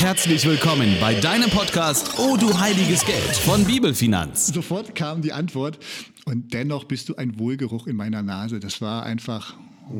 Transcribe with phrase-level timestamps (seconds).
[0.00, 4.46] Herzlich willkommen bei deinem Podcast Oh du heiliges Geld von Bibelfinanz.
[4.48, 5.78] Sofort kam die Antwort
[6.24, 8.60] und dennoch bist du ein Wohlgeruch in meiner Nase.
[8.60, 9.54] Das war einfach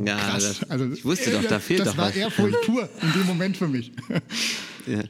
[0.05, 0.61] Ja, krass.
[0.69, 2.17] das- ich wusste doch, da fehlt das doch war was.
[2.17, 3.93] Ehrfurcht pur in dem Moment für mich.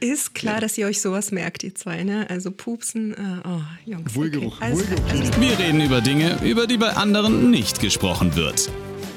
[0.01, 2.29] Ist klar, dass ihr euch sowas merkt, ihr zwei, ne?
[2.29, 3.17] Also Pupsen, äh,
[3.47, 4.13] oh, Jungs.
[4.15, 4.65] Wohlgeruch, Okay.
[4.65, 5.09] Also, Wohlgeruch.
[5.11, 8.69] also, Wir reden über Dinge, über die bei anderen nicht gesprochen wird.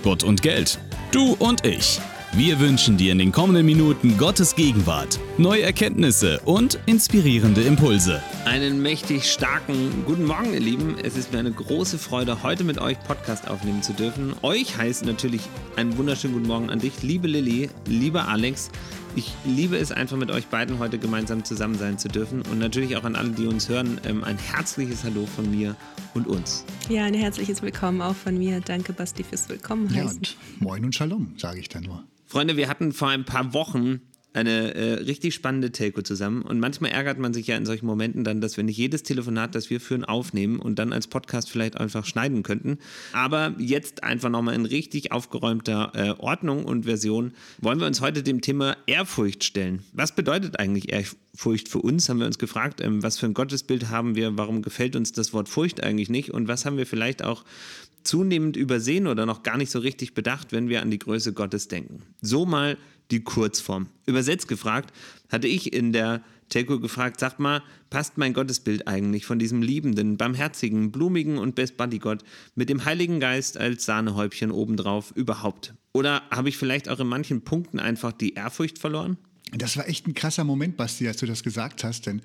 [0.05, 0.79] Gott und Geld.
[1.11, 1.99] Du und ich.
[2.37, 8.21] Wir wünschen dir in den kommenden Minuten Gottes Gegenwart, neue Erkenntnisse und inspirierende Impulse.
[8.45, 10.97] Einen mächtig starken guten Morgen, ihr Lieben.
[11.01, 14.35] Es ist mir eine große Freude, heute mit euch Podcast aufnehmen zu dürfen.
[14.43, 15.43] Euch heißt natürlich
[15.77, 18.71] einen wunderschönen guten Morgen an dich, liebe Lilly, lieber Alex.
[19.15, 22.97] Ich liebe es einfach mit euch beiden heute gemeinsam zusammen sein zu dürfen und natürlich
[22.97, 25.77] auch an alle, die uns hören, ähm, ein herzliches Hallo von mir
[26.15, 26.65] und uns.
[26.89, 28.61] ja, ein herzliches Willkommen auch von mir.
[28.61, 30.17] Danke, Basti, fürs Willkommen Ja, heißen.
[30.19, 32.03] und Moin und Shalom, sage ich dann nur.
[32.35, 34.01] Freunde, wir hatten vor ein paar Wochen
[34.35, 38.25] eine äh, richtig spannende Telco zusammen und manchmal ärgert man sich ja in solchen Momenten
[38.25, 41.79] dann, dass wir nicht jedes Telefonat, das wir führen, aufnehmen und dann als Podcast vielleicht
[41.79, 42.79] einfach schneiden könnten.
[43.13, 48.25] Aber jetzt einfach nochmal in richtig aufgeräumter äh, Ordnung und Version wollen wir uns heute
[48.25, 49.85] dem Thema Ehrfurcht stellen.
[49.93, 52.81] Was bedeutet eigentlich Ehrfurcht für uns, haben wir uns gefragt.
[52.81, 54.37] Ähm, was für ein Gottesbild haben wir?
[54.37, 56.31] Warum gefällt uns das Wort Furcht eigentlich nicht?
[56.31, 57.45] Und was haben wir vielleicht auch
[58.05, 61.69] zunehmend übersehen oder noch gar nicht so richtig bedacht, wenn wir an die Größe Gottes
[61.69, 62.03] denken.
[62.21, 62.77] So mal
[63.11, 63.89] die Kurzform.
[64.07, 64.93] Übersetzt gefragt,
[65.31, 70.17] hatte ich in der Telco gefragt, sagt mal, passt mein Gottesbild eigentlich von diesem liebenden,
[70.17, 72.23] barmherzigen, blumigen und Best Buddy Gott
[72.55, 75.75] mit dem Heiligen Geist als Sahnehäubchen obendrauf überhaupt?
[75.93, 79.17] Oder habe ich vielleicht auch in manchen Punkten einfach die Ehrfurcht verloren?
[79.53, 82.23] Das war echt ein krasser Moment, Basti, als du das gesagt hast, denn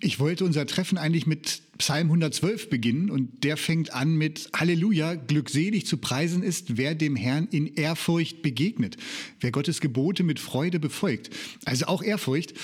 [0.00, 5.14] ich wollte unser Treffen eigentlich mit Psalm 112 beginnen und der fängt an mit Halleluja,
[5.14, 8.96] glückselig zu preisen ist, wer dem Herrn in Ehrfurcht begegnet,
[9.40, 11.30] wer Gottes Gebote mit Freude befolgt.
[11.64, 12.54] Also auch Ehrfurcht.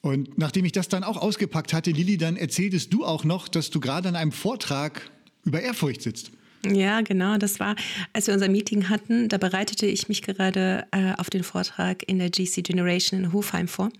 [0.00, 3.70] Und nachdem ich das dann auch ausgepackt hatte, Lilly, dann erzähltest du auch noch, dass
[3.70, 5.10] du gerade an einem Vortrag
[5.44, 6.30] über Ehrfurcht sitzt.
[6.74, 7.36] Ja, genau.
[7.36, 7.76] Das war,
[8.12, 12.18] als wir unser Meeting hatten, da bereitete ich mich gerade äh, auf den Vortrag in
[12.18, 13.90] der GC Generation in Hofheim vor.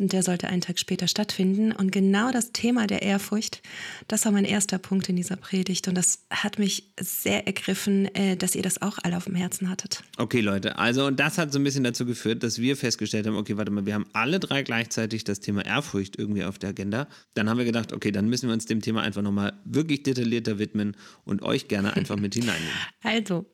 [0.00, 1.72] Und der sollte einen Tag später stattfinden.
[1.72, 3.62] Und genau das Thema der Ehrfurcht,
[4.08, 5.88] das war mein erster Punkt in dieser Predigt.
[5.88, 9.68] Und das hat mich sehr ergriffen, äh, dass ihr das auch alle auf dem Herzen
[9.68, 10.02] hattet.
[10.16, 13.56] Okay, Leute, also das hat so ein bisschen dazu geführt, dass wir festgestellt haben, okay,
[13.56, 17.06] warte mal, wir haben alle drei gleichzeitig das Thema Ehrfurcht irgendwie auf der Agenda.
[17.34, 20.58] Dann haben wir gedacht, okay, dann müssen wir uns dem Thema einfach nochmal wirklich detaillierter
[20.58, 22.72] widmen und euch gerne einfach mit hineinnehmen.
[23.02, 23.46] Also,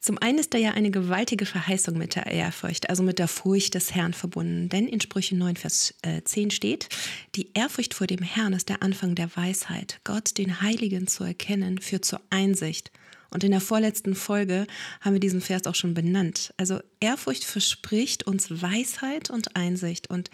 [0.00, 3.74] zum einen ist da ja eine gewaltige Verheißung mit der Ehrfurcht, also mit der Furcht
[3.74, 4.68] des Herrn verbunden.
[4.68, 6.88] Denn in Sprüche 9, Vers äh, 10 steht,
[7.34, 10.00] die Ehrfurcht vor dem Herrn ist der Anfang der Weisheit.
[10.04, 12.90] Gott, den Heiligen zu erkennen, führt zur Einsicht.
[13.30, 14.66] Und in der vorletzten Folge
[15.00, 16.52] haben wir diesen Vers auch schon benannt.
[16.56, 20.10] Also Ehrfurcht verspricht uns Weisheit und Einsicht.
[20.10, 20.30] Und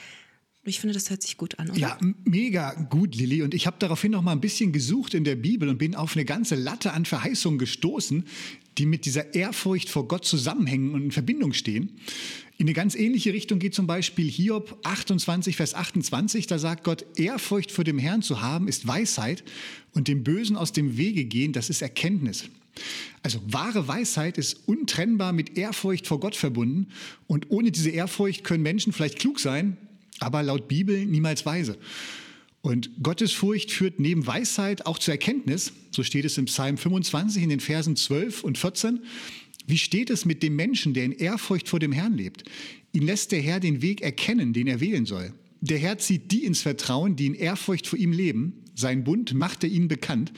[0.71, 1.79] ich finde, das hört sich gut an, oder?
[1.79, 3.43] Ja, mega gut, Lilly.
[3.43, 6.17] Und ich habe daraufhin noch mal ein bisschen gesucht in der Bibel und bin auf
[6.17, 8.25] eine ganze Latte an Verheißungen gestoßen,
[8.79, 11.93] die mit dieser Ehrfurcht vor Gott zusammenhängen und in Verbindung stehen.
[12.59, 16.47] In eine ganz ähnliche Richtung geht zum Beispiel Hiob 28, Vers 28.
[16.47, 19.45] Da sagt Gott, Ehrfurcht vor dem Herrn zu haben, ist Weisheit
[19.93, 22.45] und dem Bösen aus dem Wege gehen, das ist Erkenntnis.
[23.23, 26.89] Also wahre Weisheit ist untrennbar mit Ehrfurcht vor Gott verbunden.
[27.27, 29.77] Und ohne diese Ehrfurcht können Menschen vielleicht klug sein,
[30.21, 31.79] aber laut Bibel niemals weise.
[32.63, 35.73] Und Gottesfurcht führt neben Weisheit auch zur Erkenntnis.
[35.93, 39.01] So steht es im Psalm 25 in den Versen 12 und 14.
[39.67, 42.45] Wie steht es mit dem Menschen, der in Ehrfurcht vor dem Herrn lebt?
[42.93, 45.33] Ihn lässt der Herr den Weg erkennen, den er wählen soll.
[45.61, 48.65] Der Herr zieht die ins Vertrauen, die in Ehrfurcht vor ihm leben.
[48.75, 50.33] Sein Bund macht er ihnen bekannt.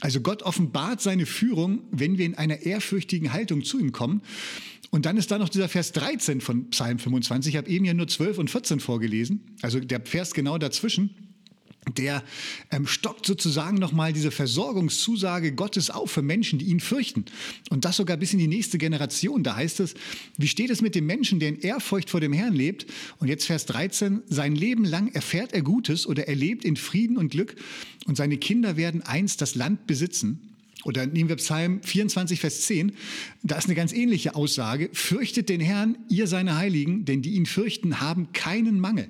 [0.00, 4.22] Also Gott offenbart seine Führung, wenn wir in einer ehrfürchtigen Haltung zu ihm kommen.
[4.90, 7.54] Und dann ist da noch dieser Vers 13 von Psalm 25.
[7.54, 9.40] Ich habe eben ja nur 12 und 14 vorgelesen.
[9.62, 11.10] Also der Vers genau dazwischen
[11.94, 12.24] der
[12.70, 17.24] ähm, stockt sozusagen nochmal diese Versorgungszusage Gottes auf für Menschen, die ihn fürchten.
[17.70, 19.42] Und das sogar bis in die nächste Generation.
[19.42, 19.94] Da heißt es,
[20.36, 22.86] wie steht es mit dem Menschen, der in Ehrfurcht vor dem Herrn lebt?
[23.18, 27.16] Und jetzt Vers 13, sein Leben lang erfährt er Gutes oder er lebt in Frieden
[27.16, 27.54] und Glück
[28.06, 30.55] und seine Kinder werden einst das Land besitzen.
[30.86, 32.92] Oder nehmen wir Psalm 24, Vers 10.
[33.42, 34.88] Da ist eine ganz ähnliche Aussage.
[34.92, 39.08] Fürchtet den Herrn, ihr seine Heiligen, denn die ihn fürchten, haben keinen Mangel.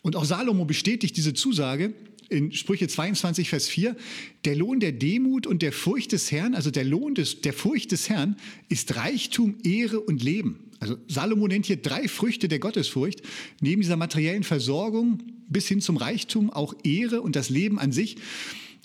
[0.00, 1.92] Und auch Salomo bestätigt diese Zusage
[2.30, 3.96] in Sprüche 22, Vers 4.
[4.46, 7.92] Der Lohn der Demut und der Furcht des Herrn, also der Lohn des, der Furcht
[7.92, 8.36] des Herrn,
[8.70, 10.70] ist Reichtum, Ehre und Leben.
[10.80, 13.20] Also Salomo nennt hier drei Früchte der Gottesfurcht.
[13.60, 15.18] Neben dieser materiellen Versorgung
[15.50, 18.16] bis hin zum Reichtum auch Ehre und das Leben an sich.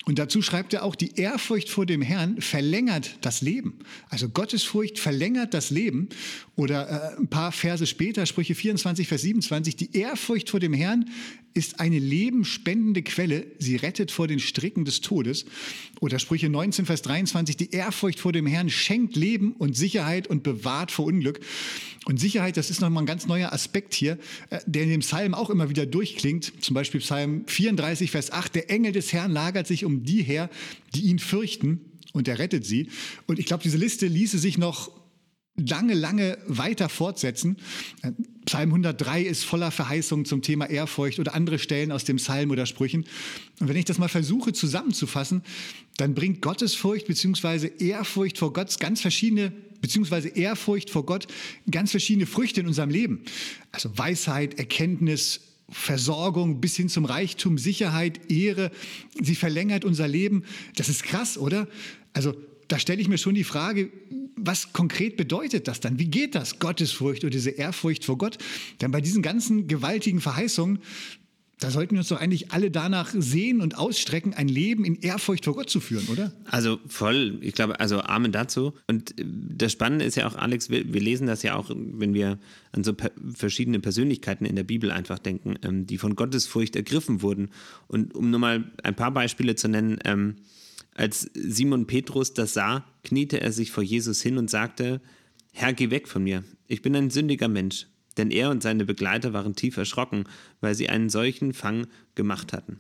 [0.10, 3.78] Und dazu schreibt er auch, die Ehrfurcht vor dem Herrn verlängert das Leben.
[4.10, 6.10] Also Gottesfurcht verlängert das Leben.
[6.56, 11.06] Oder äh, ein paar Verse später, Sprüche 24, Vers 27, die Ehrfurcht vor dem Herrn
[11.54, 13.48] ist eine lebenspendende Quelle.
[13.60, 15.46] Sie rettet vor den Stricken des Todes.
[16.00, 20.42] Oder Sprüche 19, Vers 23, die Ehrfurcht vor dem Herrn schenkt Leben und Sicherheit und
[20.42, 21.40] bewahrt vor Unglück.
[22.06, 24.18] Und Sicherheit, das ist nochmal ein ganz neuer Aspekt hier,
[24.50, 26.54] äh, der in dem Psalm auch immer wieder durchklingt.
[26.64, 30.50] Zum Beispiel Psalm 34, Vers 8, der Engel des Herrn lagert sich um die her,
[30.96, 31.82] die ihn fürchten
[32.14, 32.90] und er rettet sie.
[33.28, 34.92] Und ich glaube, diese Liste ließe sich noch
[35.68, 37.58] lange, lange weiter fortsetzen.
[38.46, 42.66] Psalm 103 ist voller Verheißungen zum Thema Ehrfurcht oder andere Stellen aus dem Psalm oder
[42.66, 43.06] Sprüchen.
[43.60, 45.44] Und wenn ich das mal versuche zusammenzufassen,
[45.98, 47.72] dann bringt Gottesfurcht bzw.
[47.80, 50.30] Ehrfurcht vor Gott ganz verschiedene bzw.
[50.40, 51.28] Ehrfurcht vor Gott
[51.70, 53.24] ganz verschiedene Früchte in unserem Leben.
[53.72, 58.72] Also Weisheit, Erkenntnis, Versorgung bis hin zum Reichtum, Sicherheit, Ehre.
[59.22, 60.44] Sie verlängert unser Leben.
[60.76, 61.68] Das ist krass, oder?
[62.14, 62.34] Also
[62.68, 63.92] da stelle ich mir schon die Frage,
[64.36, 66.00] was konkret bedeutet das dann?
[66.00, 68.38] Wie geht das, Gottesfurcht oder diese Ehrfurcht vor Gott?
[68.80, 70.80] Denn bei diesen ganzen gewaltigen Verheißungen,
[71.60, 75.44] da sollten wir uns doch eigentlich alle danach sehen und ausstrecken, ein Leben in Ehrfurcht
[75.44, 76.32] vor Gott zu führen, oder?
[76.46, 78.74] Also voll, ich glaube, also Amen dazu.
[78.88, 82.40] Und das Spannende ist ja auch, Alex, wir, wir lesen das ja auch, wenn wir
[82.72, 87.22] an so per verschiedene Persönlichkeiten in der Bibel einfach denken, ähm, die von Gottesfurcht ergriffen
[87.22, 87.50] wurden.
[87.88, 90.38] Und um nur mal ein paar Beispiele zu nennen, ähm,
[90.96, 95.02] als Simon Petrus das sah, kniete er sich vor Jesus hin und sagte,
[95.52, 97.88] Herr, geh weg von mir, ich bin ein sündiger Mensch.
[98.20, 100.26] Denn er und seine Begleiter waren tief erschrocken,
[100.60, 102.80] weil sie einen solchen Fang gemacht hatten.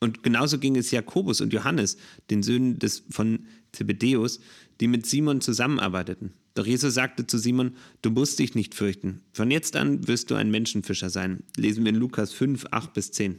[0.00, 1.96] Und genauso ging es Jakobus und Johannes,
[2.28, 4.40] den Söhnen des, von Zebedeus,
[4.80, 6.32] die mit Simon zusammenarbeiteten.
[6.54, 9.20] Doch Jesus sagte zu Simon, du musst dich nicht fürchten.
[9.32, 11.44] Von jetzt an wirst du ein Menschenfischer sein.
[11.56, 13.38] Lesen wir in Lukas 5, 8 bis 10.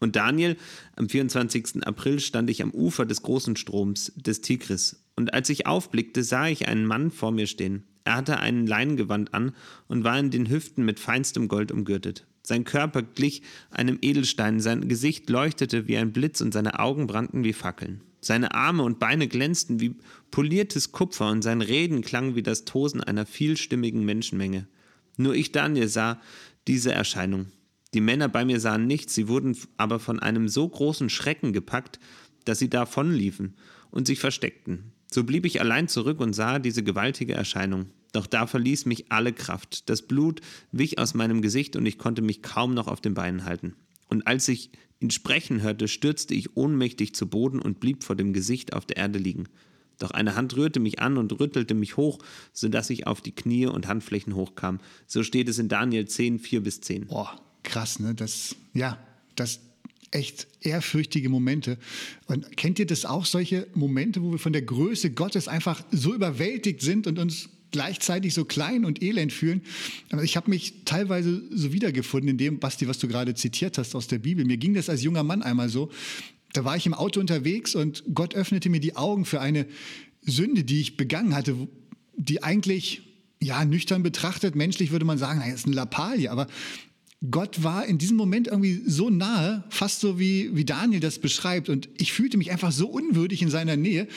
[0.00, 0.58] Und Daniel,
[0.96, 1.86] am 24.
[1.86, 5.02] April stand ich am Ufer des großen Stroms des Tigris.
[5.16, 7.84] Und als ich aufblickte, sah ich einen Mann vor mir stehen.
[8.04, 9.52] Er hatte ein Leingewand an
[9.88, 12.26] und war in den Hüften mit feinstem Gold umgürtet.
[12.42, 17.42] Sein Körper glich einem Edelstein, sein Gesicht leuchtete wie ein Blitz und seine Augen brannten
[17.42, 18.02] wie Fackeln.
[18.20, 19.96] Seine Arme und Beine glänzten wie
[20.30, 24.66] poliertes Kupfer und sein Reden klang wie das Tosen einer vielstimmigen Menschenmenge.
[25.16, 26.20] Nur ich, Daniel, sah
[26.66, 27.46] diese Erscheinung.
[27.94, 32.00] Die Männer bei mir sahen nichts, sie wurden aber von einem so großen Schrecken gepackt,
[32.44, 33.54] dass sie davonliefen
[33.90, 34.93] und sich versteckten.
[35.14, 37.86] So blieb ich allein zurück und sah diese gewaltige Erscheinung.
[38.10, 39.88] Doch da verließ mich alle Kraft.
[39.88, 40.40] Das Blut
[40.72, 43.76] wich aus meinem Gesicht und ich konnte mich kaum noch auf den Beinen halten.
[44.08, 48.32] Und als ich ihn sprechen hörte, stürzte ich ohnmächtig zu Boden und blieb vor dem
[48.32, 49.44] Gesicht auf der Erde liegen.
[50.00, 52.18] Doch eine Hand rührte mich an und rüttelte mich hoch,
[52.52, 54.80] sodass ich auf die Knie und Handflächen hochkam.
[55.06, 57.06] So steht es in Daniel 10, 4 bis 10.
[57.06, 58.16] Boah, krass, ne?
[58.16, 58.98] Das, ja,
[59.36, 59.60] das
[60.14, 61.76] echt ehrfürchtige Momente.
[62.26, 66.14] Und kennt ihr das auch, solche Momente, wo wir von der Größe Gottes einfach so
[66.14, 69.62] überwältigt sind und uns gleichzeitig so klein und elend fühlen.
[70.22, 74.06] Ich habe mich teilweise so wiedergefunden in dem, Basti, was du gerade zitiert hast aus
[74.06, 74.44] der Bibel.
[74.44, 75.90] Mir ging das als junger Mann einmal so.
[76.52, 79.66] Da war ich im Auto unterwegs und Gott öffnete mir die Augen für eine
[80.22, 81.56] Sünde, die ich begangen hatte,
[82.16, 83.02] die eigentlich,
[83.42, 86.46] ja, nüchtern betrachtet, menschlich würde man sagen, das ist eine Lappalie, aber
[87.30, 91.68] Gott war in diesem Moment irgendwie so nahe, fast so wie, wie Daniel das beschreibt.
[91.68, 94.08] Und ich fühlte mich einfach so unwürdig in seiner Nähe.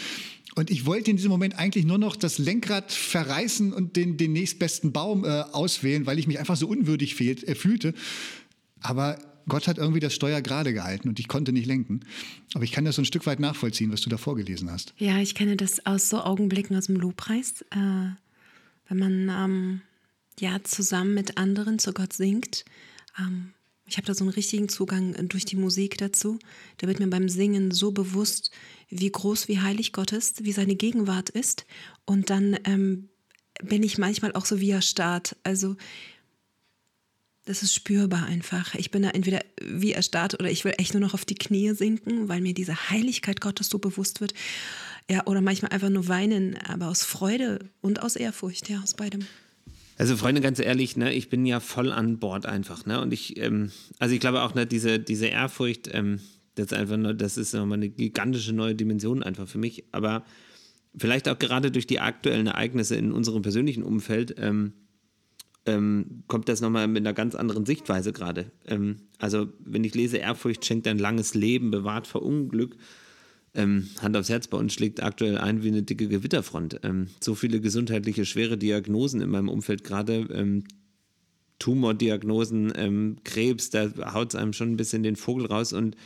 [0.56, 4.34] Und ich wollte in diesem Moment eigentlich nur noch das Lenkrad verreißen und den, den
[4.34, 7.94] nächstbesten Baum äh, auswählen, weil ich mich einfach so unwürdig fehlt, äh, fühlte.
[8.82, 12.02] Aber Gott hat irgendwie das Steuer gerade gehalten und ich konnte nicht lenken.
[12.56, 14.94] Aber ich kann das so ein Stück weit nachvollziehen, was du da vorgelesen hast.
[14.98, 18.10] Ja, ich kenne das aus so Augenblicken aus dem Lobpreis, äh,
[18.90, 19.82] wenn man ähm,
[20.40, 22.66] ja zusammen mit anderen zu Gott singt
[23.18, 23.54] ähm,
[23.88, 26.40] ich habe da so einen richtigen Zugang äh, durch die Musik dazu.
[26.78, 28.52] Da wird mir beim Singen so bewusst,
[28.90, 31.66] wie groß, wie heilig Gott ist, wie seine Gegenwart ist.
[32.06, 33.10] Und dann ähm,
[33.64, 35.36] bin ich manchmal auch so wie erstarrt.
[35.44, 35.78] Also
[37.46, 38.76] das ist spürbar einfach.
[38.76, 41.74] Ich bin da entweder wie erstarrt oder ich will echt nur noch auf die Knie
[41.74, 44.34] sinken, weil mir diese Heiligkeit Gottes so bewusst wird.
[45.10, 49.26] Ja, oder manchmal einfach nur weinen, aber aus Freude und aus Ehrfurcht, ja, aus beidem.
[49.98, 53.02] Also Freunde, ganz ehrlich, ne, ich bin ja voll an Bord einfach, ne?
[53.02, 56.20] Und ich, ähm, also ich glaube auch, ne, diese, diese Ehrfurcht, ähm,
[56.54, 59.86] das ist einfach nur, das ist nochmal eine gigantische neue Dimension einfach für mich.
[59.92, 60.24] Aber
[60.96, 64.74] vielleicht auch gerade durch die aktuellen Ereignisse in unserem persönlichen Umfeld ähm,
[65.66, 68.52] ähm, kommt das nochmal mit einer ganz anderen Sichtweise gerade.
[68.66, 72.78] Ähm, also wenn ich lese, Ehrfurcht schenkt ein langes Leben, bewahrt vor Unglück,
[73.58, 76.80] ähm, Hand aufs Herz, bei uns schlägt aktuell ein wie eine dicke Gewitterfront.
[76.84, 80.28] Ähm, so viele gesundheitliche schwere Diagnosen in meinem Umfeld gerade.
[80.32, 80.64] Ähm,
[81.60, 85.74] Tumordiagnosen, ähm, Krebs, da haut es einem schon ein bisschen den Vogel raus.
[85.74, 85.98] Und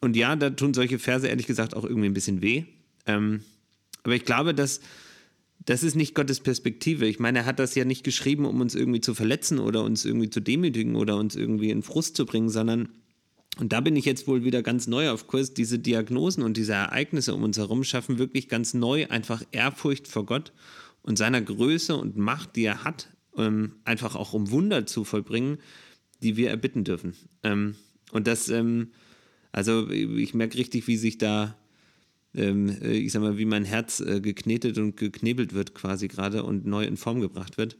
[0.00, 2.64] und ja, da tun solche Verse ehrlich gesagt auch irgendwie ein bisschen weh.
[3.06, 3.40] Ähm,
[4.04, 4.80] aber ich glaube, dass
[5.64, 7.06] das ist nicht Gottes Perspektive.
[7.06, 10.04] Ich meine, er hat das ja nicht geschrieben, um uns irgendwie zu verletzen oder uns
[10.04, 12.88] irgendwie zu demütigen oder uns irgendwie in Frust zu bringen, sondern,
[13.58, 16.74] und da bin ich jetzt wohl wieder ganz neu auf Kurs, diese Diagnosen und diese
[16.74, 20.52] Ereignisse um uns herum schaffen wirklich ganz neu einfach Ehrfurcht vor Gott
[21.02, 25.58] und seiner Größe und Macht, die er hat, ähm, einfach auch um Wunder zu vollbringen,
[26.22, 27.14] die wir erbitten dürfen.
[27.42, 27.74] Ähm,
[28.12, 28.92] und das, ähm,
[29.50, 31.56] also ich merke richtig, wie sich da
[32.36, 36.64] äh, ich sag mal, wie mein Herz äh, geknetet und geknebelt wird quasi gerade und
[36.64, 37.76] neu in Form gebracht wird.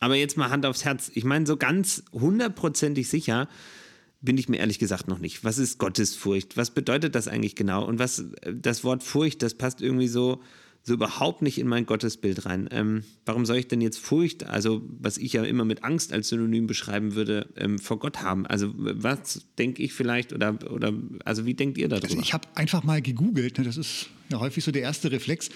[0.00, 1.10] Aber jetzt mal Hand aufs Herz.
[1.14, 3.46] Ich meine, so ganz hundertprozentig sicher
[4.22, 5.44] bin ich mir ehrlich gesagt noch nicht.
[5.44, 6.56] Was ist Gottesfurcht?
[6.56, 7.84] Was bedeutet das eigentlich genau?
[7.84, 10.40] Und was äh, das Wort Furcht, das passt irgendwie so
[10.84, 12.68] so überhaupt nicht in mein Gottesbild rein.
[12.72, 16.28] Ähm, warum soll ich denn jetzt Furcht, also was ich ja immer mit Angst als
[16.28, 18.46] Synonym beschreiben würde, ähm, vor Gott haben?
[18.46, 20.92] Also was denke ich vielleicht oder, oder
[21.24, 22.06] also wie denkt ihr darüber?
[22.06, 25.50] Also ich habe einfach mal gegoogelt, ne, das ist ja häufig so der erste Reflex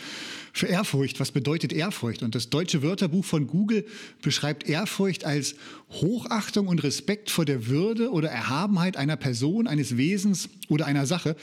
[0.52, 1.18] für Ehrfurcht.
[1.18, 2.23] Was bedeutet Ehrfurcht?
[2.23, 3.85] Und das deutsche Wörterbuch von Google
[4.23, 5.56] beschreibt Ehrfurcht als
[5.90, 11.37] Hochachtung und Respekt vor der Würde oder Erhabenheit einer Person, eines Wesens oder einer Sache.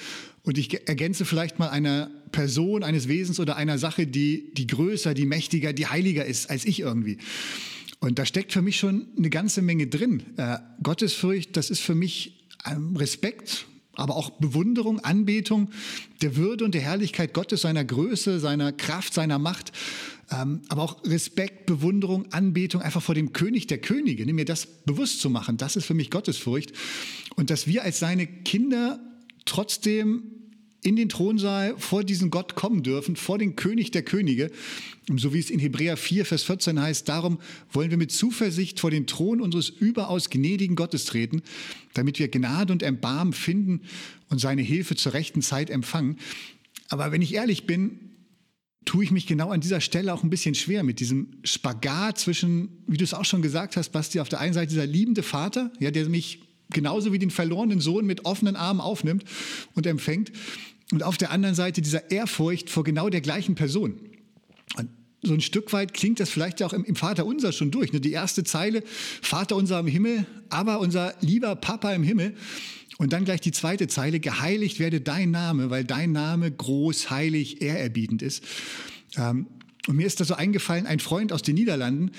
[0.44, 5.14] Und ich ergänze vielleicht mal einer Person, eines Wesens oder einer Sache, die, die größer,
[5.14, 7.18] die mächtiger, die heiliger ist als ich irgendwie.
[8.02, 10.24] Und da steckt für mich schon eine ganze Menge drin.
[10.36, 15.70] Äh, Gottesfurcht, das ist für mich ähm, Respekt, aber auch Bewunderung, Anbetung
[16.22, 19.72] der Würde und der Herrlichkeit Gottes, seiner Größe, seiner Kraft, seiner Macht.
[20.30, 24.26] Ähm, aber auch Respekt, Bewunderung, Anbetung einfach vor dem König der Könige.
[24.34, 26.74] Mir das bewusst zu machen, das ist für mich Gottesfurcht.
[27.36, 29.00] Und dass wir als seine Kinder
[29.46, 30.24] trotzdem
[30.84, 34.52] in den Thronsaal vor diesen Gott kommen dürfen, vor den König der Könige.
[35.18, 37.40] So wie es in Hebräer 4, Vers 14 heißt, darum
[37.72, 41.42] wollen wir mit Zuversicht vor den Thron unseres überaus gnädigen Gottes treten,
[41.94, 43.82] damit wir Gnade und Erbarmen finden
[44.30, 46.18] und seine Hilfe zur rechten Zeit empfangen.
[46.90, 48.00] Aber wenn ich ehrlich bin,
[48.86, 52.84] tue ich mich genau an dieser Stelle auch ein bisschen schwer mit diesem Spagat zwischen,
[52.88, 55.72] wie du es auch schon gesagt hast, Basti, auf der einen Seite dieser liebende Vater,
[55.80, 59.24] ja, der mich genauso wie den verlorenen Sohn mit offenen Armen aufnimmt
[59.74, 60.32] und empfängt.
[60.92, 64.00] Und auf der anderen Seite dieser Ehrfurcht vor genau der gleichen Person.
[64.76, 64.90] Und
[65.22, 67.94] so ein Stück weit klingt das vielleicht auch im, im Vater unser schon durch.
[67.94, 68.02] Ne?
[68.02, 68.84] Die erste Zeile,
[69.22, 72.36] Vater unser im Himmel, aber unser lieber Papa im Himmel.
[72.98, 77.62] Und dann gleich die zweite Zeile, geheiligt werde dein Name, weil dein Name groß, heilig,
[77.62, 78.44] ehrerbietend ist.
[79.18, 79.48] Ähm,
[79.88, 82.12] und mir ist da so eingefallen, ein Freund aus den Niederlanden,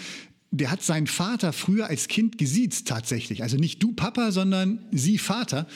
[0.55, 3.43] der hat seinen Vater früher als Kind gesiezt tatsächlich.
[3.43, 5.67] Also nicht du Papa, sondern sie Vater.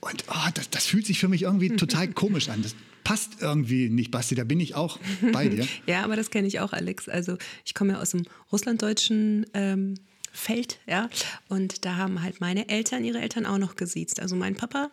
[0.00, 2.62] Und oh, das, das, fühlt sich für mich irgendwie total komisch an.
[2.62, 5.00] Das passt irgendwie nicht, Basti, da bin ich auch
[5.32, 5.66] bei dir.
[5.86, 7.08] ja, aber das kenne ich auch, Alex.
[7.08, 9.94] Also ich komme ja aus dem russlanddeutschen ähm,
[10.30, 11.10] Feld, ja.
[11.48, 14.20] Und da haben halt meine Eltern ihre Eltern auch noch gesiezt.
[14.20, 14.92] Also mein Papa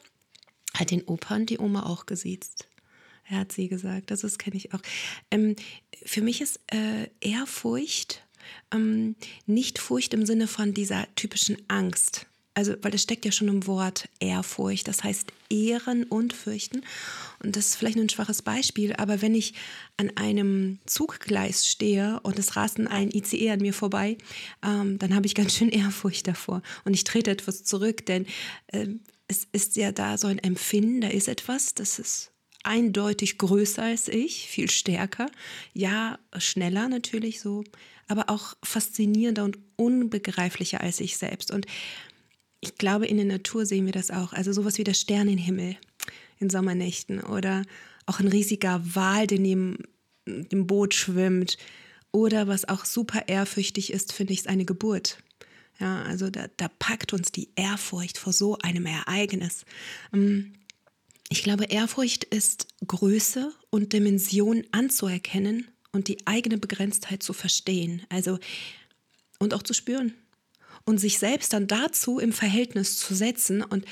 [0.74, 2.67] hat den Opa und die Oma auch gesiezt.
[3.27, 4.81] Er hat sie gesagt, das, kenne ich auch.
[5.29, 5.55] Ähm,
[6.05, 8.25] für mich ist äh, Ehrfurcht
[8.74, 12.28] ähm, nicht Furcht im Sinne von dieser typischen Angst.
[12.58, 16.84] Also, weil das steckt ja schon im Wort Ehrfurcht, das heißt Ehren und Fürchten.
[17.44, 19.56] Und das ist vielleicht nur ein schwaches Beispiel, aber wenn ich
[19.98, 24.18] an einem Zuggleis stehe und es rasen ein ICE an mir vorbei,
[24.66, 26.62] ähm, dann habe ich ganz schön Ehrfurcht davor.
[26.86, 28.25] Und ich trete etwas zurück, denn
[28.68, 28.88] äh,
[29.28, 32.32] es ist ja da so ein Empfinden, da ist etwas, das ist
[32.64, 35.30] eindeutig größer als ich, viel stärker,
[35.74, 37.64] ja, schneller natürlich so,
[38.07, 41.51] aber auch faszinierender und unbegreiflicher als ich selbst.
[41.51, 41.65] Und
[42.62, 44.33] ich glaube, in der Natur sehen wir das auch.
[44.33, 45.77] Also sowas wie der Sternenhimmel
[46.39, 47.63] in Sommernächten oder
[48.05, 49.77] auch ein riesiger Wal, der neben
[50.25, 51.57] dem Boot schwimmt.
[52.12, 55.19] Oder was auch super ehrfürchtig ist, finde ich, ist eine Geburt.
[55.79, 59.65] Ja, also da, da packt uns die Ehrfurcht vor so einem Ereignis.
[60.13, 60.53] Ähm,
[61.29, 68.04] ich glaube, Ehrfurcht ist Größe und Dimension anzuerkennen und die eigene Begrenztheit zu verstehen.
[68.10, 68.38] Also
[69.40, 70.14] und auch zu spüren
[70.86, 73.86] und sich selbst dann dazu im Verhältnis zu setzen und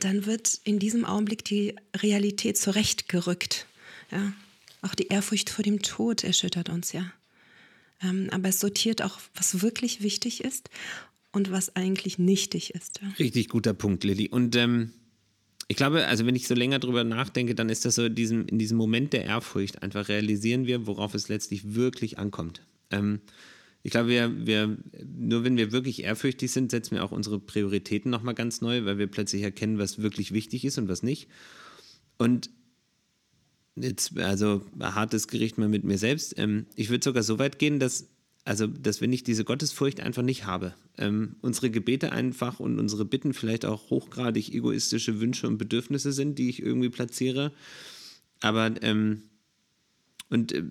[0.00, 3.66] dann wird in diesem Augenblick die Realität zurechtgerückt.
[4.10, 4.32] Ja,
[4.82, 7.10] auch die Ehrfurcht vor dem Tod erschüttert uns ja.
[8.02, 10.68] Ähm, aber es sortiert auch, was wirklich wichtig ist
[11.32, 13.00] und was eigentlich nichtig ist.
[13.00, 13.08] Ja.
[13.18, 14.28] Richtig guter Punkt, Lilly.
[14.28, 14.92] Und ähm,
[15.68, 18.46] ich glaube, also wenn ich so länger drüber nachdenke, dann ist das so in diesem,
[18.46, 22.62] in diesem Moment der Ehrfurcht einfach realisieren wir, worauf es letztlich wirklich ankommt.
[22.90, 23.20] Ähm,
[23.82, 28.10] ich glaube, wir, wir, nur wenn wir wirklich ehrfürchtig sind, setzen wir auch unsere Prioritäten
[28.10, 31.28] nochmal ganz neu, weil wir plötzlich erkennen, was wirklich wichtig ist und was nicht.
[32.16, 32.50] Und
[33.76, 36.38] jetzt, also hartes Gericht mal mit mir selbst.
[36.38, 38.08] Ähm, ich würde sogar so weit gehen, dass
[38.46, 43.04] also dass wenn ich diese Gottesfurcht einfach nicht habe, ähm, unsere Gebete einfach und unsere
[43.04, 47.52] Bitten vielleicht auch hochgradig egoistische Wünsche und Bedürfnisse sind, die ich irgendwie platziere,
[48.40, 49.22] aber ähm,
[50.30, 50.62] und, äh,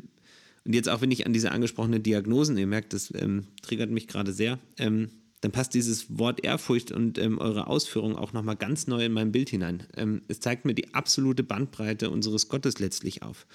[0.63, 4.07] und jetzt auch wenn ich an diese angesprochene Diagnosen, ihr merkt, das ähm, triggert mich
[4.07, 5.09] gerade sehr, ähm,
[5.41, 9.33] dann passt dieses Wort Ehrfurcht und ähm, eure Ausführung auch nochmal ganz neu in mein
[9.33, 9.83] Bild hinein.
[9.97, 13.45] Ähm, es zeigt mir die absolute Bandbreite unseres Gottes letztlich auf.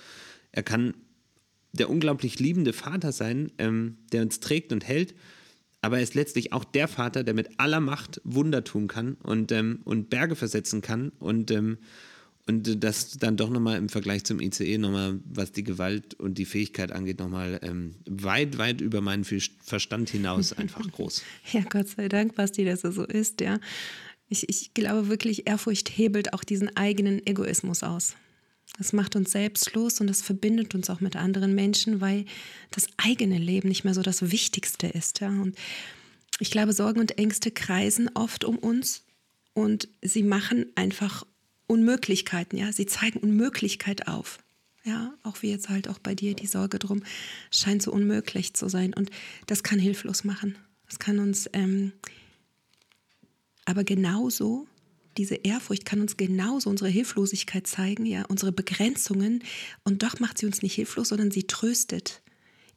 [0.53, 0.95] Er kann
[1.73, 5.15] der unglaublich liebende Vater sein, ähm, der uns trägt und hält,
[5.83, 9.51] aber er ist letztlich auch der Vater, der mit aller Macht Wunder tun kann und,
[9.53, 11.79] ähm, und Berge versetzen kann und, ähm,
[12.47, 16.45] und das dann doch nochmal im Vergleich zum ICE nochmal, was die Gewalt und die
[16.45, 21.23] Fähigkeit angeht, nochmal ähm, weit, weit über meinen Verstand hinaus einfach groß.
[21.53, 23.59] ja, Gott sei Dank, Basti, dass er so ist, ja.
[24.29, 28.15] Ich, ich glaube wirklich, Ehrfurcht hebelt auch diesen eigenen Egoismus aus.
[28.79, 32.25] Das macht uns selbstlos und das verbindet uns auch mit anderen Menschen, weil
[32.71, 35.21] das eigene Leben nicht mehr so das Wichtigste ist.
[35.21, 35.29] Ja?
[35.29, 35.57] Und
[36.39, 39.05] ich glaube, Sorgen und Ängste kreisen oft um uns
[39.53, 41.27] und sie machen einfach
[41.67, 42.59] Unmöglichkeiten.
[42.59, 42.73] Ja?
[42.73, 44.39] Sie zeigen Unmöglichkeit auf.
[44.83, 47.03] Ja, auch wie jetzt halt auch bei dir die Sorge drum
[47.51, 48.95] scheint so unmöglich zu sein.
[48.95, 49.11] Und
[49.47, 50.57] das kann hilflos machen.
[50.87, 51.93] Das kann uns ähm,
[53.67, 54.67] aber genauso
[55.17, 59.43] diese Ehrfurcht kann uns genauso unsere Hilflosigkeit zeigen, ja, unsere Begrenzungen.
[59.85, 62.23] Und doch macht sie uns nicht hilflos, sondern sie tröstet,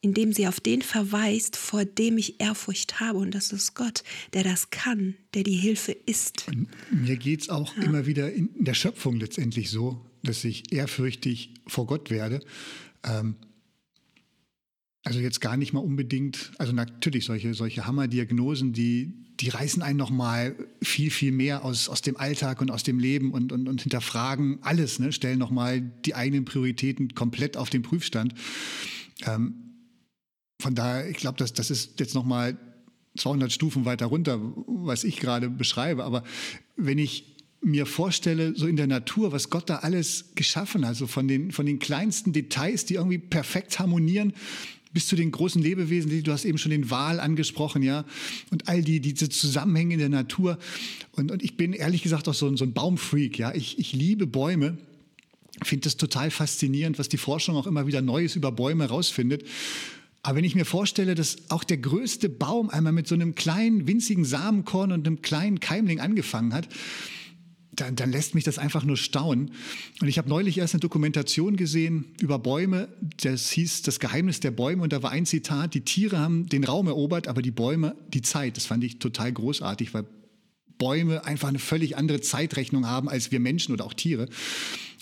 [0.02, 3.20] indem sie auf den verweist, vor dem ich Ehrfurcht habe.
[3.20, 6.48] Und das ist Gott, der das kann, der die Hilfe ist.
[6.48, 7.84] Und mir geht es auch ja.
[7.84, 12.42] immer wieder in der Schöpfung letztendlich so, dass ich ehrfürchtig vor Gott werde.
[13.04, 13.36] Ähm,
[15.04, 19.14] also jetzt gar nicht mal unbedingt, also natürlich solche, solche Hammerdiagnosen, die,
[19.44, 23.34] die reißen einen nochmal viel, viel mehr aus, aus dem Alltag und aus dem Leben
[23.34, 25.12] und, und, und hinterfragen alles, ne?
[25.12, 28.34] stellen nochmal die eigenen Prioritäten komplett auf den Prüfstand.
[29.26, 29.56] Ähm,
[30.62, 32.58] von daher, ich glaube, das, das ist jetzt nochmal
[33.18, 36.06] 200 Stufen weiter runter, was ich gerade beschreibe.
[36.06, 36.24] Aber
[36.78, 41.06] wenn ich mir vorstelle, so in der Natur, was Gott da alles geschaffen hat, so
[41.06, 44.32] von den, von den kleinsten Details, die irgendwie perfekt harmonieren,
[44.94, 48.06] bis zu den großen Lebewesen, du hast eben schon den Wal angesprochen, ja,
[48.52, 50.60] und all die, diese Zusammenhänge in der Natur.
[51.12, 53.54] Und, und ich bin ehrlich gesagt auch so, ein, so ein Baumfreak, ja.
[53.54, 54.78] Ich, ich liebe Bäume
[55.62, 59.46] finde das total faszinierend, was die Forschung auch immer wieder Neues über Bäume herausfindet.
[60.24, 63.88] Aber wenn ich mir vorstelle, dass auch der größte Baum einmal mit so einem kleinen,
[63.88, 66.70] winzigen Samenkorn und einem kleinen Keimling angefangen hat,
[67.76, 69.52] dann, dann, lässt mich das einfach nur staunen.
[70.02, 72.90] Und ich habe neulich erst eine Dokumentation gesehen über Bäume.
[73.22, 74.84] Das hieß Das Geheimnis der Bäume.
[74.84, 78.22] Und da war ein Zitat, die Tiere haben den Raum erobert, aber die Bäume die
[78.22, 78.58] Zeit.
[78.58, 80.06] Das fand ich total großartig, weil
[80.78, 84.28] Bäume einfach eine völlig andere Zeitrechnung haben als wir Menschen oder auch Tiere.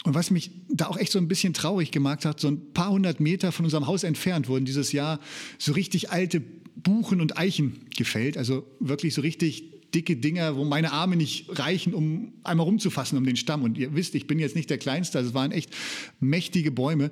[0.04, 2.92] Und was mich da auch echt so ein bisschen traurig gemacht hat, so ein paar
[2.92, 5.20] hundert Meter von unserem Haus entfernt wurden dieses Jahr
[5.60, 6.42] so richtig alte
[6.76, 8.38] Buchen und Eichen gefällt.
[8.38, 13.25] Also wirklich so richtig dicke Dinger, wo meine Arme nicht reichen, um einmal rumzufassen um
[13.25, 13.63] den Stamm.
[13.63, 15.71] Und ihr wisst, ich bin jetzt nicht der Kleinste, also es waren echt
[16.19, 17.12] mächtige Bäume.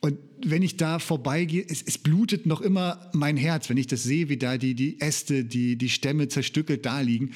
[0.00, 4.02] Und wenn ich da vorbeigehe, es, es blutet noch immer mein Herz, wenn ich das
[4.02, 7.32] sehe, wie da die, die Äste, die, die Stämme zerstückelt da liegen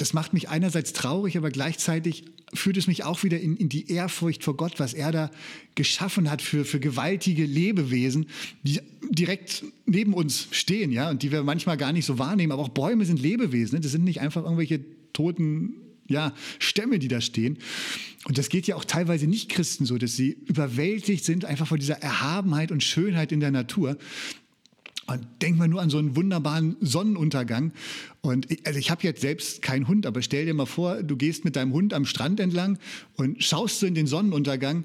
[0.00, 3.90] das macht mich einerseits traurig, aber gleichzeitig führt es mich auch wieder in, in, die
[3.90, 5.30] Ehrfurcht vor Gott, was er da
[5.74, 8.26] geschaffen hat für, für gewaltige Lebewesen,
[8.62, 12.52] die direkt neben uns stehen, ja, und die wir manchmal gar nicht so wahrnehmen.
[12.52, 13.76] Aber auch Bäume sind Lebewesen.
[13.76, 13.80] Ne?
[13.80, 14.80] Das sind nicht einfach irgendwelche
[15.12, 15.74] toten
[16.08, 17.58] ja, Stämme, die da stehen.
[18.24, 21.78] Und das geht ja auch teilweise nicht Christen so, dass sie überwältigt sind einfach vor
[21.78, 23.96] dieser Erhabenheit und Schönheit in der Natur.
[25.10, 27.72] Und denk mal nur an so einen wunderbaren Sonnenuntergang.
[28.20, 31.16] Und ich, also ich habe jetzt selbst keinen Hund, aber stell dir mal vor, du
[31.16, 32.78] gehst mit deinem Hund am Strand entlang
[33.16, 34.84] und schaust so in den Sonnenuntergang.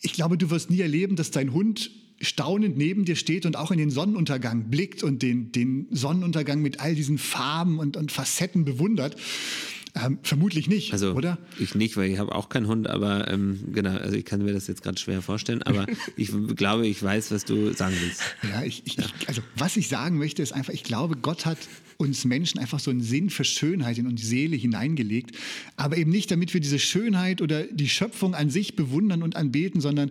[0.00, 3.70] Ich glaube, du wirst nie erleben, dass dein Hund staunend neben dir steht und auch
[3.70, 8.64] in den Sonnenuntergang blickt und den, den Sonnenuntergang mit all diesen Farben und, und Facetten
[8.64, 9.14] bewundert.
[10.04, 11.38] Ähm, vermutlich nicht, also, oder?
[11.58, 14.52] Ich nicht, weil ich habe auch keinen Hund, aber ähm, genau, also ich kann mir
[14.52, 18.20] das jetzt gerade schwer vorstellen, aber ich glaube, ich weiß, was du sagen willst.
[18.42, 19.04] Ja, ich, ich, ja.
[19.26, 21.56] Also was ich sagen möchte, ist einfach, ich glaube, Gott hat
[21.96, 25.34] uns Menschen einfach so einen Sinn für Schönheit in unsere Seele hineingelegt,
[25.76, 29.80] aber eben nicht, damit wir diese Schönheit oder die Schöpfung an sich bewundern und anbeten,
[29.80, 30.10] sondern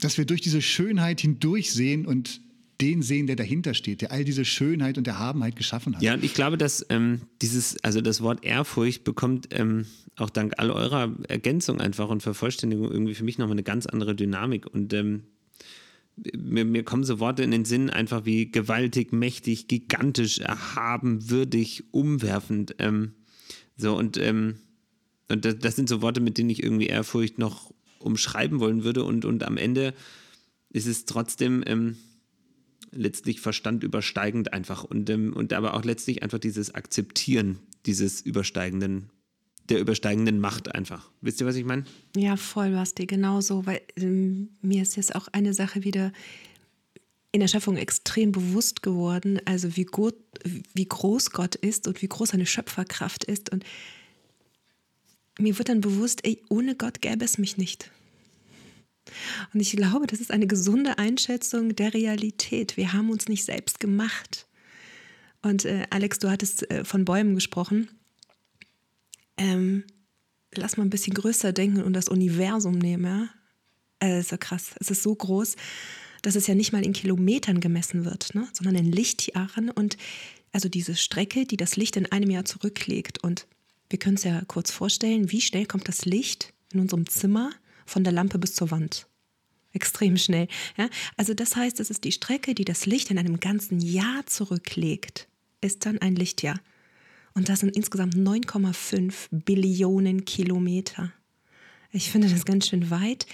[0.00, 2.40] dass wir durch diese Schönheit hindurchsehen und
[2.80, 6.02] den sehen, der dahinter steht, der all diese Schönheit und Erhabenheit geschaffen hat.
[6.02, 9.86] Ja, und ich glaube, dass ähm, dieses, also das Wort Ehrfurcht bekommt ähm,
[10.16, 14.14] auch dank all eurer Ergänzung einfach und Vervollständigung irgendwie für mich nochmal eine ganz andere
[14.14, 14.66] Dynamik.
[14.66, 15.24] Und ähm,
[16.36, 21.84] mir, mir, kommen so Worte in den Sinn, einfach wie gewaltig, mächtig, gigantisch, erhaben, würdig,
[21.92, 22.76] umwerfend.
[22.78, 23.12] Ähm,
[23.76, 24.56] so und, ähm,
[25.28, 29.04] und das, das, sind so Worte, mit denen ich irgendwie Ehrfurcht noch umschreiben wollen würde.
[29.04, 29.94] Und, und am Ende
[30.70, 31.96] ist es trotzdem ähm,
[32.90, 39.10] letztlich Verstand übersteigend einfach und, ähm, und aber auch letztlich einfach dieses Akzeptieren dieses übersteigenden,
[39.68, 41.10] der übersteigenden Macht einfach.
[41.20, 41.84] Wisst ihr, was ich meine?
[42.16, 46.12] Ja, voll, Basti, genau so, weil ähm, mir ist jetzt auch eine Sache wieder
[47.32, 50.14] in der Schöpfung extrem bewusst geworden, also wie, gut,
[50.74, 53.64] wie groß Gott ist und wie groß seine Schöpferkraft ist und
[55.38, 57.90] mir wird dann bewusst, ey, ohne Gott gäbe es mich nicht.
[59.52, 62.76] Und ich glaube, das ist eine gesunde Einschätzung der Realität.
[62.76, 64.46] Wir haben uns nicht selbst gemacht.
[65.42, 67.88] Und äh, Alex, du hattest äh, von Bäumen gesprochen.
[69.36, 69.84] Ähm,
[70.54, 73.04] lass mal ein bisschen größer denken und das Universum nehmen.
[73.04, 73.28] Ja?
[74.06, 74.70] Äh, ist so krass.
[74.80, 75.56] Es ist so groß,
[76.22, 78.48] dass es ja nicht mal in Kilometern gemessen wird, ne?
[78.52, 79.70] sondern in Lichtjahren.
[79.70, 79.96] Und
[80.52, 83.22] also diese Strecke, die das Licht in einem Jahr zurücklegt.
[83.22, 83.46] Und
[83.90, 87.50] wir können uns ja kurz vorstellen, wie schnell kommt das Licht in unserem Zimmer
[87.88, 89.06] von der Lampe bis zur Wand.
[89.72, 90.48] Extrem schnell.
[90.76, 90.88] Ja?
[91.16, 95.28] Also das heißt, es ist die Strecke, die das Licht in einem ganzen Jahr zurücklegt,
[95.60, 96.60] ist dann ein Lichtjahr.
[97.34, 101.12] Und das sind insgesamt 9,5 Billionen Kilometer.
[101.92, 103.26] Ich finde das ganz schön weit.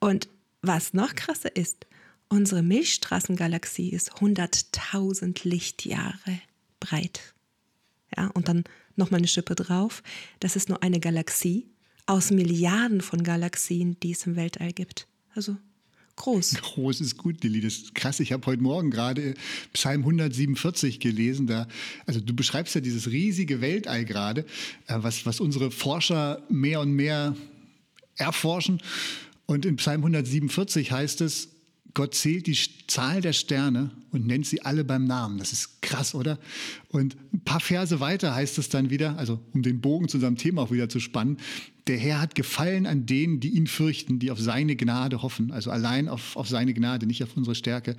[0.00, 0.28] Und
[0.62, 1.86] was noch krasser ist,
[2.28, 6.40] unsere Milchstraßengalaxie ist 100.000 Lichtjahre
[6.80, 7.34] breit.
[8.16, 8.64] Ja, und dann
[8.96, 10.02] nochmal eine Schippe drauf.
[10.40, 11.66] Das ist nur eine Galaxie
[12.06, 15.06] aus Milliarden von Galaxien, die es im Weltall gibt.
[15.34, 15.56] Also
[16.16, 16.54] groß.
[16.62, 17.60] Groß ist gut, Lilly.
[17.60, 18.20] Das ist krass.
[18.20, 19.34] Ich habe heute Morgen gerade
[19.72, 21.46] Psalm 147 gelesen.
[21.46, 21.66] Da,
[22.06, 24.42] also du beschreibst ja dieses riesige Weltall gerade,
[24.86, 27.36] äh, was, was unsere Forscher mehr und mehr
[28.16, 28.80] erforschen.
[29.46, 31.53] Und in Psalm 147 heißt es,
[31.92, 35.38] Gott zählt die Zahl der Sterne und nennt sie alle beim Namen.
[35.38, 36.40] Das ist krass, oder?
[36.88, 40.36] Und ein paar Verse weiter heißt es dann wieder, also um den Bogen zu unserem
[40.36, 41.38] Thema auch wieder zu spannen,
[41.86, 45.52] der Herr hat Gefallen an denen, die ihn fürchten, die auf seine Gnade hoffen.
[45.52, 47.96] Also allein auf, auf seine Gnade, nicht auf unsere Stärke.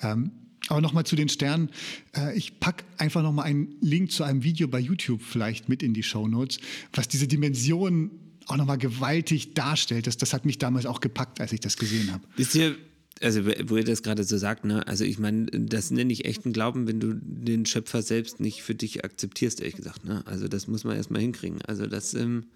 [0.00, 0.32] Ähm,
[0.68, 1.70] aber nochmal zu den Sternen.
[2.16, 5.92] Äh, ich packe einfach nochmal einen Link zu einem Video bei YouTube vielleicht mit in
[5.92, 6.58] die Show Notes,
[6.92, 8.10] was diese Dimension
[8.46, 10.06] auch nochmal gewaltig darstellt.
[10.06, 12.24] Das, das hat mich damals auch gepackt, als ich das gesehen habe.
[12.36, 12.76] Wisst ihr,
[13.20, 14.86] also wo ihr das gerade so sagt, ne?
[14.86, 18.74] Also ich meine, das nenne ich echten Glauben, wenn du den Schöpfer selbst nicht für
[18.74, 20.04] dich akzeptierst, ehrlich gesagt.
[20.04, 20.22] Ne?
[20.26, 21.60] Also das muss man erstmal hinkriegen.
[21.62, 22.46] Also das ähm,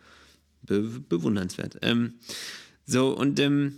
[0.62, 1.78] be bewundernswert.
[1.82, 2.14] Ähm,
[2.84, 3.74] so, und ähm,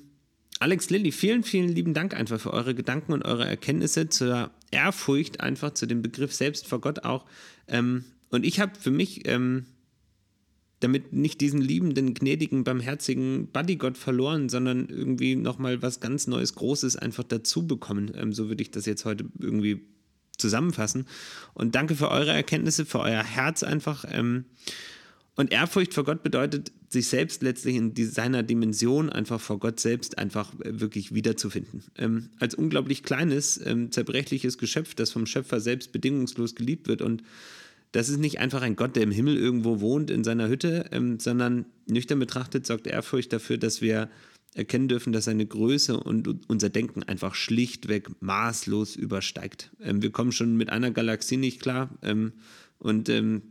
[0.60, 5.40] Alex Lilly, vielen, vielen lieben Dank einfach für eure Gedanken und eure Erkenntnisse zur Ehrfurcht,
[5.40, 7.26] einfach zu dem Begriff selbst vor Gott auch.
[7.68, 9.66] Ähm, und ich habe für mich ähm,
[10.80, 16.96] damit nicht diesen liebenden, gnädigen, barmherzigen Bodygott verloren, sondern irgendwie nochmal was ganz Neues, Großes
[16.96, 18.12] einfach dazu bekommen.
[18.14, 19.82] Ähm, so würde ich das jetzt heute irgendwie
[20.36, 21.06] zusammenfassen.
[21.54, 24.04] Und danke für eure Erkenntnisse, für euer Herz einfach.
[24.10, 24.44] Ähm,
[25.34, 30.18] und Ehrfurcht vor Gott bedeutet, sich selbst letztlich in seiner Dimension einfach vor Gott selbst
[30.18, 31.84] einfach äh, wirklich wiederzufinden.
[31.96, 37.22] Ähm, als unglaublich kleines, ähm, zerbrechliches Geschöpf, das vom Schöpfer selbst bedingungslos geliebt wird und
[37.92, 41.18] das ist nicht einfach ein Gott, der im Himmel irgendwo wohnt in seiner Hütte, ähm,
[41.18, 44.10] sondern nüchtern betrachtet sorgt Ehrfurcht dafür, dass wir
[44.54, 49.70] erkennen dürfen, dass seine Größe und unser Denken einfach schlichtweg maßlos übersteigt.
[49.80, 52.32] Ähm, wir kommen schon mit einer Galaxie nicht klar ähm,
[52.78, 53.42] und ähm,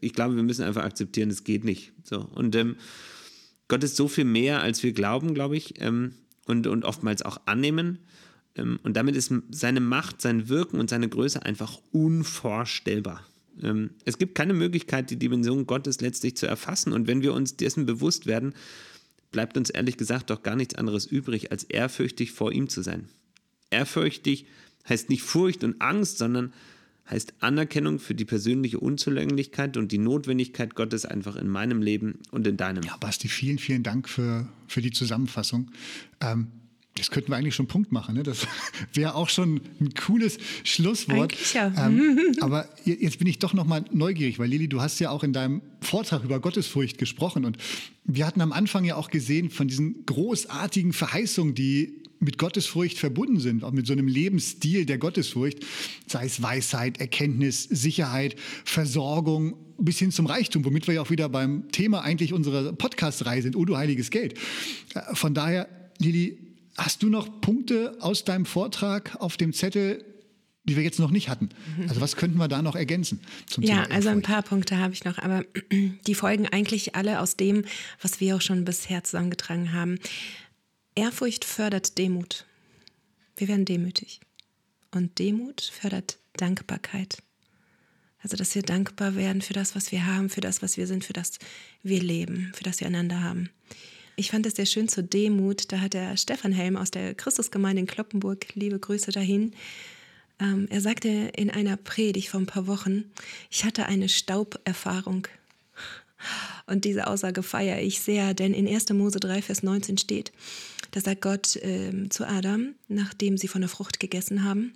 [0.00, 1.92] ich glaube, wir müssen einfach akzeptieren, es geht nicht.
[2.04, 2.76] So und ähm,
[3.68, 6.12] Gott ist so viel mehr, als wir glauben, glaube ich, ähm,
[6.46, 8.00] und, und oftmals auch annehmen.
[8.56, 13.24] und damit ist seine Macht, sein Wirken und seine Größe einfach unvorstellbar.
[13.62, 16.92] Ähm, es gibt keine Möglichkeit, die Dimension Gottes letztlich zu erfassen.
[16.92, 18.54] Und wenn wir uns dessen bewusst werden,
[19.32, 23.08] bleibt uns ehrlich gesagt doch gar nichts anderes übrig, als ehrfürchtig vor ihm zu sein.
[23.70, 24.46] Ehrfürchtig
[24.88, 26.52] heißt nicht Furcht und Angst, sondern
[27.08, 32.46] heißt Anerkennung für die persönliche Unzulänglichkeit und die Notwendigkeit Gottes einfach in meinem Leben und
[32.46, 32.84] in deinem.
[32.84, 35.70] Ja, Basti, vielen, vielen Dank für, für die Zusammenfassung.
[36.20, 36.48] Ähm,
[36.96, 38.14] das könnten wir eigentlich schon Punkt machen.
[38.14, 38.22] Ne?
[38.22, 38.46] Das
[38.92, 41.34] wäre auch schon ein cooles Schlusswort.
[41.54, 41.72] Ja.
[41.86, 45.22] Ähm, aber jetzt bin ich doch noch mal neugierig, weil Lili, du hast ja auch
[45.22, 47.56] in deinem Vortrag über Gottesfurcht gesprochen und
[48.04, 53.40] wir hatten am Anfang ja auch gesehen von diesen großartigen Verheißungen, die mit Gottesfurcht verbunden
[53.40, 55.60] sind, auch mit so einem Lebensstil der Gottesfurcht,
[56.06, 61.30] sei es Weisheit, Erkenntnis, Sicherheit, Versorgung bis hin zum Reichtum, womit wir ja auch wieder
[61.30, 64.34] beim Thema eigentlich unserer Podcast-Reihe sind, O du heiliges Geld.
[64.94, 66.49] Äh, von daher, Lili,
[66.80, 70.02] Hast du noch Punkte aus deinem Vortrag auf dem Zettel,
[70.64, 71.50] die wir jetzt noch nicht hatten?
[71.86, 73.20] Also was könnten wir da noch ergänzen?
[73.58, 75.44] ja, also ein paar Punkte habe ich noch, aber
[76.06, 77.66] die folgen eigentlich alle aus dem,
[78.00, 79.98] was wir auch schon bisher zusammengetragen haben.
[80.94, 82.46] Ehrfurcht fördert Demut.
[83.36, 84.20] Wir werden demütig.
[84.90, 87.22] Und Demut fördert Dankbarkeit.
[88.22, 91.04] Also, dass wir dankbar werden für das, was wir haben, für das, was wir sind,
[91.04, 91.32] für das
[91.82, 93.50] wir leben, für das wir einander haben.
[94.20, 95.72] Ich fand es sehr schön zur Demut.
[95.72, 99.54] Da hat der Stefan Helm aus der Christusgemeinde in Kloppenburg, liebe Grüße dahin,
[100.38, 103.04] ähm, er sagte in einer Predigt vor ein paar Wochen,
[103.50, 105.26] ich hatte eine Stauberfahrung.
[106.66, 108.90] Und diese Aussage feiere ich sehr, denn in 1.
[108.90, 110.32] Mose 3, Vers 19 steht,
[110.90, 114.74] da sagt Gott äh, zu Adam, nachdem sie von der Frucht gegessen haben,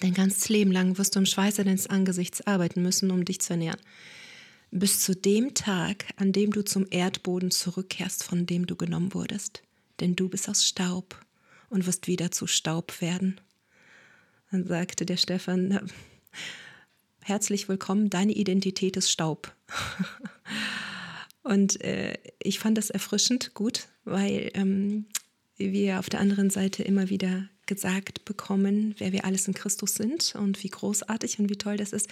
[0.00, 3.54] dein ganzes Leben lang wirst du im Schweiße deines Angesichts arbeiten müssen, um dich zu
[3.54, 3.80] ernähren.
[4.76, 9.62] Bis zu dem Tag, an dem du zum Erdboden zurückkehrst, von dem du genommen wurdest.
[10.00, 11.24] Denn du bist aus Staub
[11.70, 13.40] und wirst wieder zu Staub werden.
[14.50, 15.88] Dann sagte der Stefan,
[17.22, 19.54] herzlich willkommen, deine Identität ist Staub.
[21.44, 25.04] Und äh, ich fand das erfrischend gut, weil ähm,
[25.56, 30.34] wir auf der anderen Seite immer wieder gesagt bekommen, wer wir alles in Christus sind
[30.34, 32.08] und wie großartig und wie toll das ist.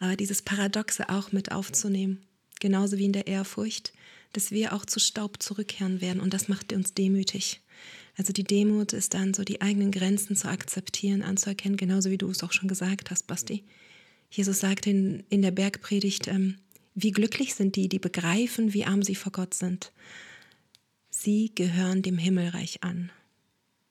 [0.00, 2.22] Aber dieses Paradoxe auch mit aufzunehmen,
[2.58, 3.92] genauso wie in der Ehrfurcht,
[4.32, 7.60] dass wir auch zu Staub zurückkehren werden und das macht uns demütig.
[8.16, 12.28] Also die Demut ist dann so die eigenen Grenzen zu akzeptieren, anzuerkennen, genauso wie du
[12.30, 13.64] es auch schon gesagt hast, Basti.
[14.30, 16.56] Jesus sagt in, in der Bergpredigt, ähm,
[16.94, 19.92] wie glücklich sind die, die begreifen, wie arm sie vor Gott sind.
[21.10, 23.10] Sie gehören dem Himmelreich an.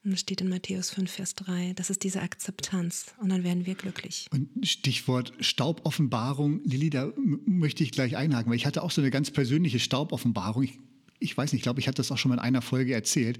[0.03, 1.73] Und das steht in Matthäus 5, Vers 3.
[1.75, 3.13] Das ist diese Akzeptanz.
[3.19, 4.27] Und dann werden wir glücklich.
[4.31, 6.61] Und Stichwort Stauboffenbarung.
[6.63, 7.11] Lilly, da
[7.45, 10.63] möchte ich gleich einhaken, weil ich hatte auch so eine ganz persönliche Stauboffenbarung.
[10.63, 10.79] Ich
[11.19, 13.39] ich weiß nicht, ich glaube, ich hatte das auch schon mal in einer Folge erzählt.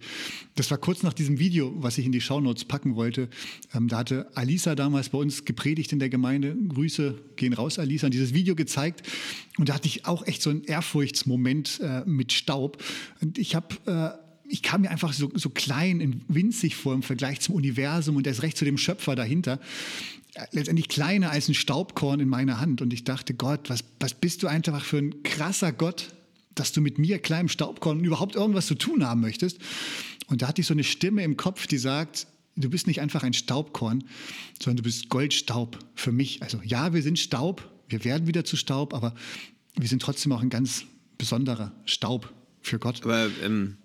[0.56, 3.30] Das war kurz nach diesem Video, was ich in die Shownotes packen wollte.
[3.74, 6.56] Ähm, da hatte Alisa damals bei uns gepredigt in der Gemeinde.
[6.56, 9.08] Grüße gehen raus, Alisa, und dieses Video gezeigt.
[9.58, 12.84] Und da hatte ich auch echt so einen Ehrfurchtsmoment äh, mit Staub.
[13.22, 17.04] Und ich habe äh, ich kam mir einfach so, so klein und winzig vor im
[17.04, 19.60] Vergleich zum Universum und erst recht zu dem Schöpfer dahinter.
[20.34, 22.82] Äh, letztendlich kleiner als ein Staubkorn in meiner Hand.
[22.82, 26.14] Und ich dachte, Gott, was, was bist du einfach für ein krasser Gott,
[26.56, 29.60] dass du mit mir, kleinem Staubkorn, überhaupt irgendwas zu tun haben möchtest.
[30.28, 33.24] Und da hatte ich so eine Stimme im Kopf, die sagt, du bist nicht einfach
[33.24, 34.04] ein Staubkorn,
[34.62, 36.42] sondern du bist Goldstaub für mich.
[36.42, 39.14] Also ja, wir sind Staub, wir werden wieder zu Staub, aber
[39.78, 40.86] wir sind trotzdem auch ein ganz
[41.18, 43.04] besonderer Staub für Gott.
[43.04, 43.78] Aber ähm,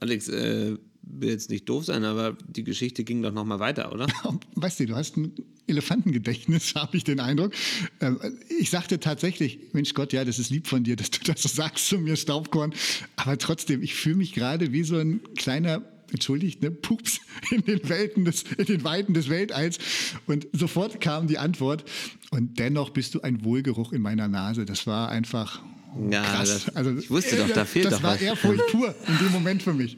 [0.00, 3.92] Alex, äh, will jetzt nicht doof sein, aber die Geschichte ging doch noch mal weiter,
[3.92, 4.06] oder?
[4.54, 5.32] Weißt du, du hast ein
[5.66, 7.52] Elefantengedächtnis, habe ich den Eindruck.
[8.00, 8.18] Ähm,
[8.58, 11.48] ich sagte tatsächlich, Mensch Gott, ja, das ist lieb von dir, dass du das so
[11.48, 12.74] sagst zu mir, Staubkorn.
[13.16, 15.82] Aber trotzdem, ich fühle mich gerade wie so ein kleiner
[16.12, 19.78] entschuldigt, ne, Pups in den, Welten des, in den Weiten des Weltalls.
[20.26, 21.84] Und sofort kam die Antwort.
[22.30, 24.64] Und dennoch bist du ein Wohlgeruch in meiner Nase.
[24.64, 25.62] Das war einfach
[26.10, 26.64] ja, krass.
[26.66, 28.12] Das, also, ich wusste doch, da fehlt das doch was.
[28.14, 29.96] Das war Ehrfurcht pur in dem Moment für mich.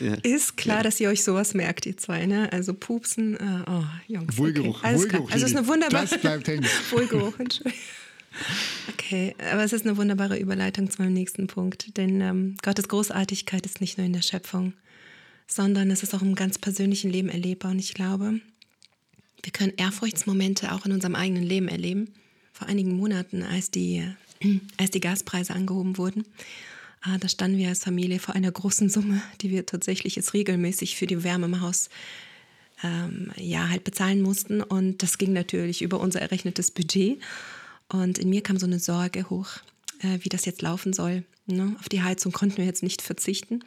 [0.00, 0.14] Ja.
[0.22, 0.82] Ist klar, ja.
[0.82, 2.52] dass ihr euch sowas merkt, ihr zwei, ne?
[2.52, 4.36] Also Pupsen, äh, oh, Jungs.
[4.36, 5.30] Wohlgeruch, okay, Wohlgeruch.
[5.30, 6.06] Also es ist eine wunderbare...
[6.06, 6.66] Das bleibt hängen.
[6.90, 7.80] Wohlgeruch, Entschuldigung.
[8.92, 13.64] Okay, aber es ist eine wunderbare Überleitung zu meinem nächsten Punkt, denn ähm, Gottes Großartigkeit
[13.64, 14.74] ist nicht nur in der Schöpfung,
[15.46, 18.40] sondern es ist auch im ganz persönlichen Leben erlebbar und ich glaube,
[19.42, 22.14] wir können Ehrfurchtsmomente auch in unserem eigenen Leben erleben.
[22.52, 24.14] Vor einigen Monaten, als die, äh,
[24.78, 26.24] als die Gaspreise angehoben wurden,
[27.06, 30.96] Ah, da standen wir als Familie vor einer großen Summe, die wir tatsächlich jetzt regelmäßig
[30.96, 31.90] für die Wärme im Haus
[32.82, 34.62] ähm, ja, halt bezahlen mussten.
[34.62, 37.20] Und das ging natürlich über unser errechnetes Budget.
[37.88, 39.48] Und in mir kam so eine Sorge hoch,
[40.00, 41.24] äh, wie das jetzt laufen soll.
[41.44, 41.76] Ne?
[41.78, 43.62] Auf die Heizung konnten wir jetzt nicht verzichten.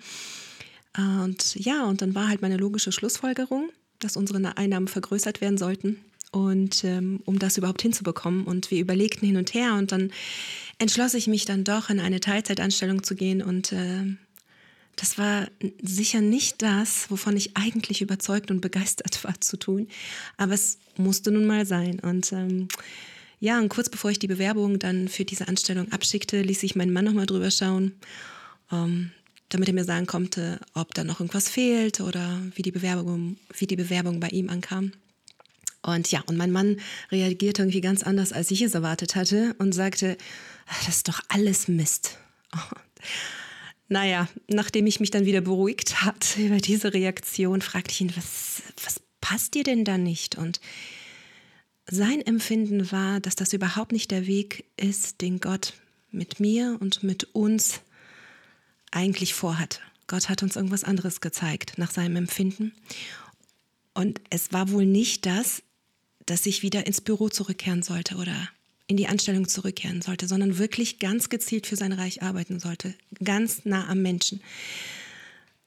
[0.98, 5.60] Äh, und ja, und dann war halt meine logische Schlussfolgerung, dass unsere Einnahmen vergrößert werden
[5.60, 6.04] sollten.
[6.32, 8.44] Und ähm, um das überhaupt hinzubekommen.
[8.44, 10.12] Und wir überlegten hin und her und dann
[10.78, 13.42] entschloss ich mich dann doch, in eine Teilzeitanstellung zu gehen.
[13.42, 14.16] Und äh,
[14.96, 15.48] das war
[15.82, 19.88] sicher nicht das, wovon ich eigentlich überzeugt und begeistert war zu tun.
[20.38, 22.00] Aber es musste nun mal sein.
[22.00, 22.68] Und ähm,
[23.40, 26.94] ja, und kurz bevor ich die Bewerbung dann für diese Anstellung abschickte, ließ ich meinen
[26.94, 27.94] Mann nochmal drüber schauen.
[28.72, 29.12] Ähm,
[29.50, 33.68] damit er mir sagen konnte, ob da noch irgendwas fehlt oder wie die Bewerbung, wie
[33.68, 34.92] die Bewerbung bei ihm ankam.
[35.82, 36.80] Und ja, und mein Mann
[37.12, 40.18] reagierte irgendwie ganz anders, als ich es erwartet hatte und sagte,
[40.86, 42.18] das ist doch alles Mist.
[43.90, 48.62] Naja, nachdem ich mich dann wieder beruhigt hatte über diese Reaktion, fragte ich ihn, was,
[48.84, 50.38] was passt dir denn da nicht?
[50.38, 50.60] Und
[51.90, 55.74] sein Empfinden war, dass das überhaupt nicht der Weg ist, den Gott
[56.12, 57.80] mit mir und mit uns
[58.92, 59.82] eigentlich vorhat.
[60.08, 62.74] Gott hat uns irgendwas anderes gezeigt nach seinem Empfinden.
[63.94, 65.64] Und es war wohl nicht das,
[66.28, 68.50] dass ich wieder ins Büro zurückkehren sollte oder
[68.86, 73.66] in die Anstellung zurückkehren sollte, sondern wirklich ganz gezielt für sein Reich arbeiten sollte, ganz
[73.66, 74.42] nah am Menschen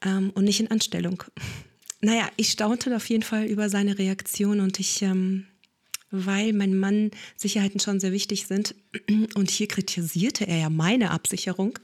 [0.03, 1.23] ähm, und nicht in Anstellung.
[2.03, 5.45] Naja, ich staunte auf jeden Fall über seine Reaktion und ich, ähm,
[6.09, 8.73] weil mein Mann Sicherheiten schon sehr wichtig sind
[9.35, 11.77] und hier kritisierte er ja meine Absicherung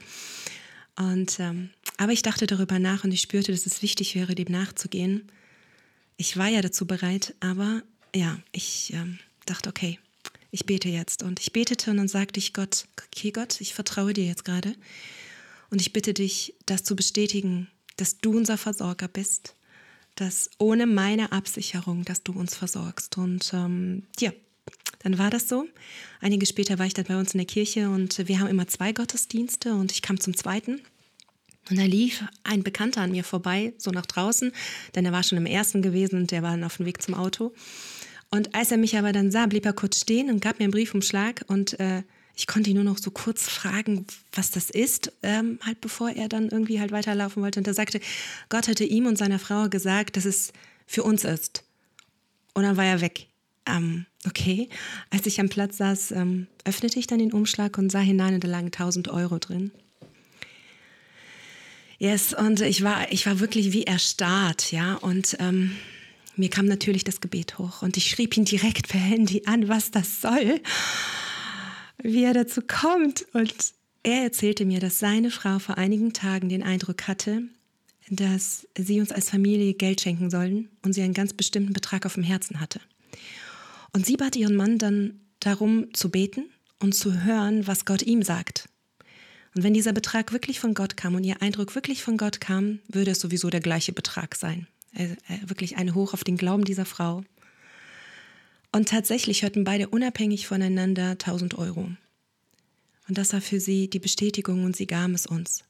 [0.96, 4.50] Und, ähm, aber ich dachte darüber nach und ich spürte, dass es wichtig wäre, dem
[4.50, 5.30] nachzugehen.
[6.16, 7.84] Ich war ja dazu bereit, aber
[8.18, 10.00] ja, ich ähm, dachte, okay,
[10.50, 11.22] ich bete jetzt.
[11.22, 14.74] Und ich betete und dann sagte ich Gott, okay Gott, ich vertraue dir jetzt gerade.
[15.70, 19.54] Und ich bitte dich, das zu bestätigen, dass du unser Versorger bist,
[20.16, 23.18] dass ohne meine Absicherung, dass du uns versorgst.
[23.18, 24.32] Und ähm, ja,
[25.00, 25.66] dann war das so.
[26.20, 28.92] Einige später war ich dann bei uns in der Kirche und wir haben immer zwei
[28.92, 30.80] Gottesdienste und ich kam zum zweiten.
[31.70, 34.52] Und da lief ein Bekannter an mir vorbei, so nach draußen,
[34.94, 37.14] denn er war schon im ersten gewesen und der war dann auf dem Weg zum
[37.14, 37.52] Auto.
[38.30, 40.72] Und als er mich aber dann sah, blieb er kurz stehen und gab mir einen
[40.72, 42.02] Briefumschlag und äh,
[42.38, 46.28] ich konnte ihn nur noch so kurz fragen, was das ist, ähm, halt bevor er
[46.28, 47.58] dann irgendwie halt weiterlaufen wollte.
[47.58, 48.00] Und er sagte,
[48.48, 50.52] Gott hatte ihm und seiner Frau gesagt, dass es
[50.86, 51.64] für uns ist.
[52.54, 53.26] Und dann war er weg.
[53.66, 54.68] Ähm, okay.
[55.10, 58.44] Als ich am Platz saß, ähm, öffnete ich dann den Umschlag und sah hinein und
[58.44, 59.72] da lagen 1000 Euro drin.
[61.98, 64.94] Yes, und ich war, ich war wirklich wie erstarrt, ja.
[64.94, 65.76] Und ähm,
[66.38, 69.90] mir kam natürlich das Gebet hoch und ich schrieb ihn direkt per Handy an, was
[69.90, 70.60] das soll
[72.02, 73.26] wie er dazu kommt.
[73.32, 73.54] Und
[74.02, 77.42] er erzählte mir, dass seine Frau vor einigen Tagen den Eindruck hatte,
[78.10, 82.14] dass sie uns als Familie Geld schenken sollen und sie einen ganz bestimmten Betrag auf
[82.14, 82.80] dem Herzen hatte.
[83.92, 86.46] Und sie bat ihren Mann dann darum zu beten
[86.78, 88.68] und zu hören, was Gott ihm sagt.
[89.54, 92.80] Und wenn dieser Betrag wirklich von Gott kam und ihr Eindruck wirklich von Gott kam,
[92.88, 94.68] würde es sowieso der gleiche Betrag sein.
[94.96, 95.14] Also,
[95.46, 97.22] wirklich eine Hoch auf den Glauben dieser Frau.
[98.72, 101.90] Und tatsächlich hörten beide unabhängig voneinander 1000 Euro.
[103.08, 105.64] Und das war für sie die Bestätigung und sie gaben es uns.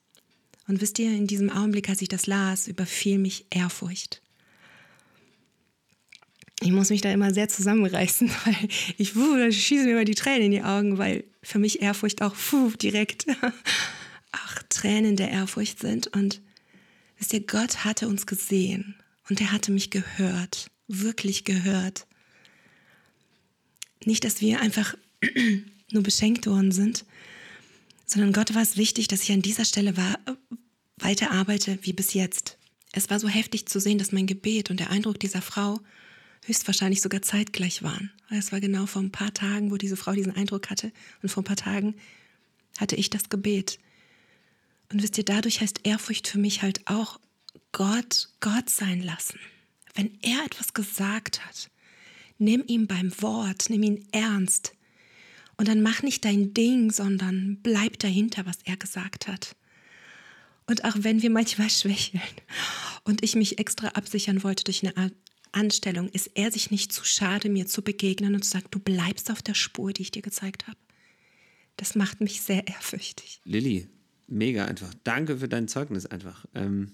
[0.66, 4.20] Und wisst ihr, in diesem Augenblick, als ich das las, überfiel mich Ehrfurcht.
[6.60, 10.16] Ich muss mich da immer sehr zusammenreißen, weil ich puh, da schießen mir immer die
[10.16, 13.26] Tränen in die Augen, weil für mich Ehrfurcht auch puh, direkt
[14.32, 16.08] ach, Tränen der Ehrfurcht sind.
[16.08, 16.42] Und
[17.16, 18.96] wisst ihr, Gott hatte uns gesehen
[19.28, 22.06] und er hatte mich gehört, wirklich gehört.
[24.04, 24.94] Nicht, dass wir einfach
[25.92, 27.04] nur beschenkt worden sind,
[28.06, 30.18] sondern Gott war es wichtig, dass ich an dieser Stelle war,
[30.96, 32.58] weiter arbeite wie bis jetzt.
[32.92, 35.78] Es war so heftig zu sehen, dass mein Gebet und der Eindruck dieser Frau
[36.44, 38.10] höchstwahrscheinlich sogar zeitgleich waren.
[38.30, 41.42] Es war genau vor ein paar Tagen, wo diese Frau diesen Eindruck hatte und vor
[41.42, 41.94] ein paar Tagen
[42.78, 43.78] hatte ich das Gebet.
[44.90, 47.20] Und wisst ihr, dadurch heißt Ehrfurcht für mich halt auch
[47.72, 49.38] Gott Gott sein lassen.
[49.94, 51.70] Wenn er etwas gesagt hat,
[52.38, 54.74] nimm ihn beim Wort, nimm ihn ernst.
[55.56, 59.56] Und dann mach nicht dein Ding, sondern bleib dahinter, was er gesagt hat.
[60.66, 62.22] Und auch wenn wir manchmal schwächeln
[63.04, 65.12] und ich mich extra absichern wollte durch eine
[65.52, 69.30] Anstellung, ist er sich nicht zu schade, mir zu begegnen und zu sagen, du bleibst
[69.30, 70.78] auf der Spur, die ich dir gezeigt habe.
[71.76, 73.40] Das macht mich sehr ehrfürchtig.
[73.44, 73.88] Lilly,
[74.26, 74.92] mega einfach.
[75.04, 76.44] Danke für dein Zeugnis einfach.
[76.54, 76.92] Ähm,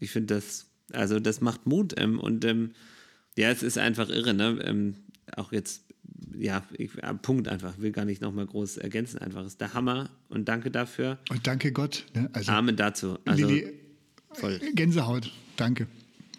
[0.00, 2.72] ich finde das, also das macht Mut ähm, und ähm,
[3.36, 4.58] ja, es ist einfach irre, ne?
[4.64, 4.94] Ähm,
[5.36, 5.84] auch jetzt,
[6.38, 10.08] ja, ich, ja, Punkt einfach, will gar nicht nochmal groß ergänzen, einfach ist der Hammer
[10.28, 11.18] und danke dafür.
[11.30, 12.06] Und danke Gott.
[12.14, 12.30] Ne?
[12.32, 13.18] Also, Amen dazu.
[13.24, 13.72] Also, Lili,
[14.32, 14.60] voll.
[14.74, 15.86] Gänsehaut, danke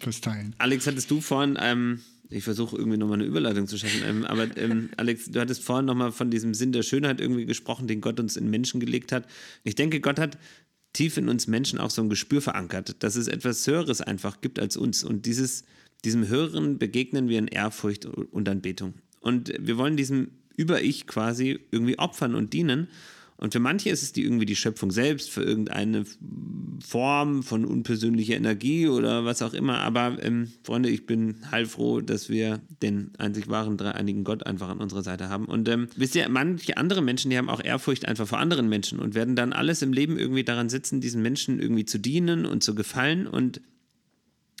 [0.00, 0.54] fürs Teilen.
[0.58, 4.56] Alex, hattest du vorhin, ähm, ich versuche irgendwie nochmal eine Überleitung zu schaffen, ähm, aber
[4.56, 8.20] ähm, Alex, du hattest vorhin nochmal von diesem Sinn der Schönheit irgendwie gesprochen, den Gott
[8.20, 9.26] uns in Menschen gelegt hat.
[9.64, 10.38] Ich denke, Gott hat
[10.98, 14.58] tief in uns Menschen auch so ein Gespür verankert, dass es etwas Höheres einfach gibt
[14.58, 15.62] als uns und dieses
[16.04, 18.94] diesem Höheren begegnen wir in Ehrfurcht und Anbetung.
[19.20, 22.88] Und wir wollen diesem Über-Ich quasi irgendwie opfern und dienen.
[23.40, 26.04] Und für manche ist es die irgendwie die Schöpfung selbst, für irgendeine
[26.84, 29.78] Form von unpersönlicher Energie oder was auch immer.
[29.78, 34.80] Aber ähm, Freunde, ich bin heilfroh, dass wir den einzig wahren dreieinigen Gott einfach an
[34.80, 35.44] unserer Seite haben.
[35.44, 38.98] Und ähm, wisst ihr, manche andere Menschen, die haben auch Ehrfurcht einfach vor anderen Menschen
[38.98, 42.64] und werden dann alles im Leben irgendwie daran sitzen, diesen Menschen irgendwie zu dienen und
[42.64, 43.28] zu gefallen.
[43.28, 43.60] Und,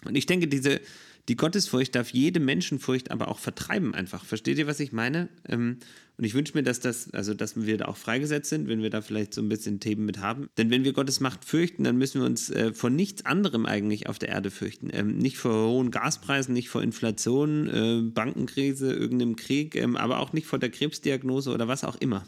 [0.04, 0.80] und ich denke, diese
[1.28, 4.24] die Gottesfurcht darf jede Menschenfurcht aber auch vertreiben einfach.
[4.24, 5.28] Versteht ihr, was ich meine?
[5.46, 5.78] Ähm,
[6.16, 8.90] und ich wünsche mir, dass das, also dass wir da auch freigesetzt sind, wenn wir
[8.90, 10.48] da vielleicht so ein bisschen Themen mit haben.
[10.56, 14.08] Denn wenn wir Gottes Macht fürchten, dann müssen wir uns äh, vor nichts anderem eigentlich
[14.08, 14.88] auf der Erde fürchten.
[14.92, 20.32] Ähm, nicht vor hohen Gaspreisen, nicht vor Inflation, äh, Bankenkrise, irgendeinem Krieg, ähm, aber auch
[20.32, 22.24] nicht vor der Krebsdiagnose oder was auch immer.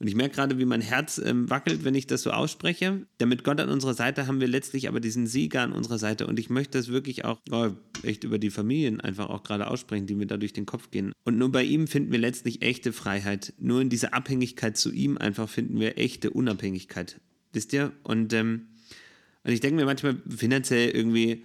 [0.00, 3.06] Und ich merke gerade, wie mein Herz ähm, wackelt, wenn ich das so ausspreche.
[3.18, 6.26] Damit Gott an unserer Seite haben wir letztlich aber diesen Sieger an unserer Seite.
[6.26, 7.68] Und ich möchte das wirklich auch oh,
[8.02, 11.12] echt über die Familien einfach auch gerade aussprechen, die mir da durch den Kopf gehen.
[11.24, 13.52] Und nur bei ihm finden wir letztlich echte Freiheit.
[13.58, 17.20] Nur in dieser Abhängigkeit zu ihm einfach finden wir echte Unabhängigkeit.
[17.52, 17.92] Wisst ihr?
[18.02, 18.68] Und, ähm,
[19.44, 21.44] und ich denke mir manchmal finanziell irgendwie,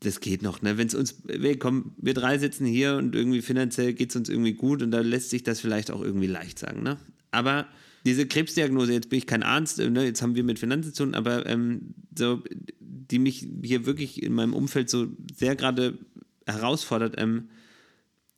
[0.00, 0.78] das geht noch, ne?
[0.78, 4.28] Wenn es uns, wir kommen, wir drei sitzen hier und irgendwie finanziell geht es uns
[4.28, 6.96] irgendwie gut und da lässt sich das vielleicht auch irgendwie leicht sagen, ne?
[7.30, 7.66] Aber
[8.04, 11.14] diese Krebsdiagnose, jetzt bin ich kein Arzt, ne, jetzt haben wir mit Finanzen zu tun,
[11.14, 12.42] aber ähm, so,
[12.78, 15.98] die mich hier wirklich in meinem Umfeld so sehr gerade
[16.46, 17.48] herausfordert, ähm,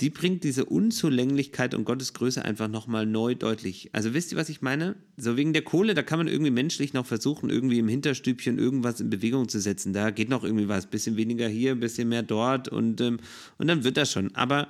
[0.00, 3.90] die bringt diese Unzulänglichkeit und Gottes Größe einfach nochmal neu deutlich.
[3.92, 4.94] Also wisst ihr, was ich meine?
[5.16, 9.00] So wegen der Kohle, da kann man irgendwie menschlich noch versuchen, irgendwie im Hinterstübchen irgendwas
[9.00, 9.92] in Bewegung zu setzen.
[9.92, 13.18] Da geht noch irgendwie was, bisschen weniger hier, bisschen mehr dort und, ähm,
[13.58, 14.34] und dann wird das schon.
[14.36, 14.68] Aber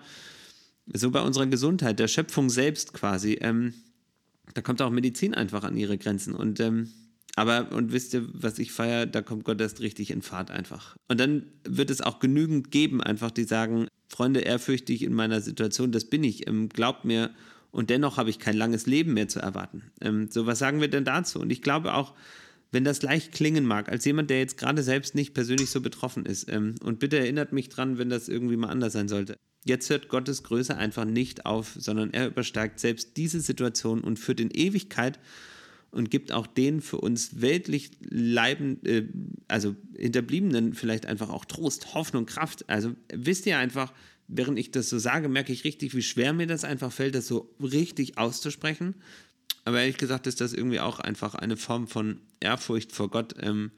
[0.95, 3.75] so bei unserer Gesundheit, der Schöpfung selbst quasi, ähm,
[4.55, 6.34] da kommt auch Medizin einfach an ihre Grenzen.
[6.34, 6.88] Und ähm,
[7.38, 10.96] aber, und wisst ihr, was ich feiere, da kommt Gott erst richtig in Fahrt einfach.
[11.07, 15.92] Und dann wird es auch genügend geben, einfach, die sagen, Freunde, ehrfürchtig in meiner Situation,
[15.92, 17.30] das bin ich, ähm, glaubt mir,
[17.70, 19.84] und dennoch habe ich kein langes Leben mehr zu erwarten.
[20.01, 21.38] Ähm, so, was sagen wir denn dazu?
[21.38, 22.14] Und ich glaube auch,
[22.72, 26.26] wenn das leicht klingen mag, als jemand, der jetzt gerade selbst nicht persönlich so betroffen
[26.26, 29.36] ist, ähm, und bitte erinnert mich dran, wenn das irgendwie mal anders sein sollte.
[29.65, 34.41] Jetzt hört Gottes Größe einfach nicht auf, sondern er übersteigt selbst diese Situation und führt
[34.41, 35.19] in Ewigkeit
[35.91, 39.07] und gibt auch den für uns weltlich Leiben, äh,
[39.49, 42.69] also Hinterbliebenen vielleicht einfach auch Trost, Hoffnung, Kraft.
[42.69, 43.93] Also wisst ihr einfach,
[44.29, 47.27] während ich das so sage, merke ich richtig, wie schwer mir das einfach fällt, das
[47.27, 48.95] so richtig auszusprechen.
[49.65, 53.71] Aber ehrlich gesagt ist das irgendwie auch einfach eine Form von Ehrfurcht vor Gott, ähm,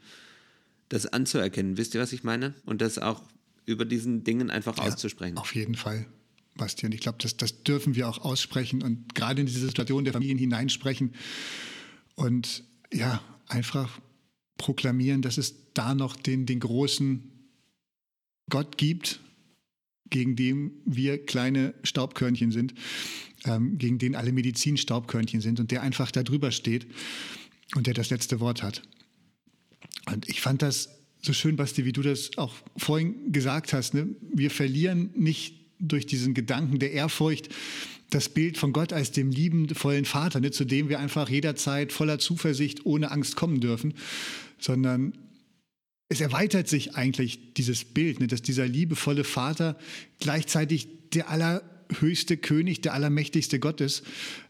[0.89, 1.79] das anzuerkennen.
[1.79, 2.55] Wisst ihr, was ich meine?
[2.65, 3.23] Und das auch
[3.67, 5.37] über diesen Dingen einfach ja, auszusprechen.
[5.39, 6.07] Auf jeden Fall.
[6.57, 10.13] Bastian, ich glaube, das, das dürfen wir auch aussprechen und gerade in diese Situation der
[10.13, 11.15] Familien hineinsprechen
[12.17, 14.01] und ja, einfach
[14.59, 17.31] proklamieren, dass es da noch den, den großen
[18.51, 19.21] Gott gibt,
[20.11, 22.75] gegen den wir kleine Staubkörnchen sind,
[23.45, 26.87] ähm, gegen den alle Medizin Staubkörnchen sind und der einfach da drüber steht
[27.77, 28.83] und der das letzte Wort hat.
[30.07, 33.95] Und ich fand das so schön, Basti, wie du das auch vorhin gesagt hast.
[33.95, 34.09] Ne?
[34.33, 37.49] Wir verlieren nicht durch diesen Gedanken der Ehrfurcht
[38.11, 42.19] das Bild von Gott als dem liebenvollen Vater, ne, zu dem wir einfach jederzeit voller
[42.19, 43.95] Zuversicht, ohne Angst kommen dürfen,
[44.59, 45.13] sondern
[46.09, 49.79] es erweitert sich eigentlich dieses Bild, ne, dass dieser liebevolle Vater
[50.19, 54.03] gleichzeitig der allerhöchste König, der allermächtigste Gott ist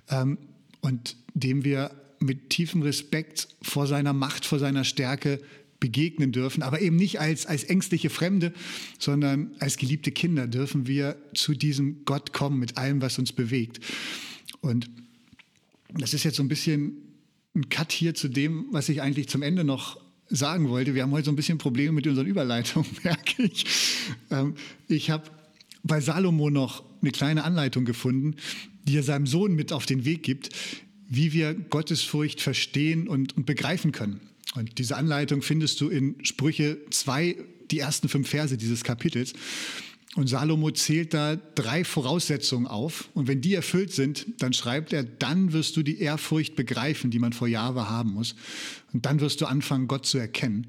[0.09, 0.39] ähm,
[0.81, 5.41] und dem wir mit tiefem Respekt vor seiner Macht, vor seiner Stärke
[5.81, 8.53] begegnen dürfen, aber eben nicht als, als ängstliche Fremde,
[8.99, 13.81] sondern als geliebte Kinder dürfen wir zu diesem Gott kommen mit allem, was uns bewegt.
[14.61, 14.91] Und
[15.99, 16.99] das ist jetzt so ein bisschen
[17.55, 20.95] ein Cut hier zu dem, was ich eigentlich zum Ende noch sagen wollte.
[20.95, 23.67] Wir haben heute so ein bisschen Probleme mit unseren Überleitungen, merke ich.
[24.31, 24.55] Ähm,
[24.87, 25.25] ich habe
[25.83, 28.37] bei Salomo noch eine kleine Anleitung gefunden,
[28.85, 30.51] die er seinem Sohn mit auf den Weg gibt,
[31.09, 34.21] wie wir Gottesfurcht verstehen und, und begreifen können.
[34.55, 37.37] Und diese Anleitung findest du in Sprüche 2,
[37.71, 39.33] die ersten fünf Verse dieses Kapitels.
[40.17, 43.09] Und Salomo zählt da drei Voraussetzungen auf.
[43.15, 47.21] Und wenn die erfüllt sind, dann schreibt er, dann wirst du die Ehrfurcht begreifen, die
[47.21, 48.35] man vor Jahre haben muss.
[48.93, 50.67] Und dann wirst du anfangen, Gott zu erkennen.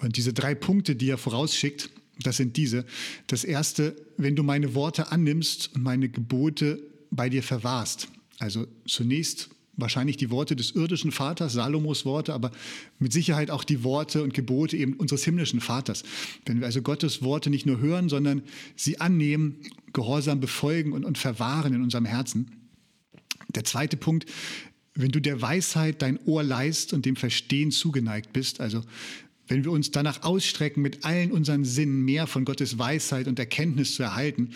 [0.00, 1.90] Und diese drei Punkte, die er vorausschickt,
[2.24, 2.84] das sind diese.
[3.28, 8.08] Das erste, wenn du meine Worte annimmst und meine Gebote bei dir verwahrst.
[8.38, 9.50] Also zunächst
[9.82, 12.50] wahrscheinlich die Worte des irdischen Vaters, Salomos Worte, aber
[12.98, 16.04] mit Sicherheit auch die Worte und Gebote eben unseres himmlischen Vaters.
[16.46, 18.42] Wenn wir also Gottes Worte nicht nur hören, sondern
[18.76, 19.56] sie annehmen,
[19.92, 22.50] gehorsam befolgen und, und verwahren in unserem Herzen.
[23.54, 24.24] Der zweite Punkt,
[24.94, 28.82] wenn du der Weisheit dein Ohr leist und dem Verstehen zugeneigt bist, also
[29.48, 33.94] wenn wir uns danach ausstrecken, mit allen unseren Sinnen mehr von Gottes Weisheit und Erkenntnis
[33.94, 34.50] zu erhalten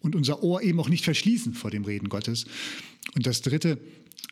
[0.00, 2.46] und unser Ohr eben auch nicht verschließen vor dem Reden Gottes.
[3.14, 3.78] Und das Dritte,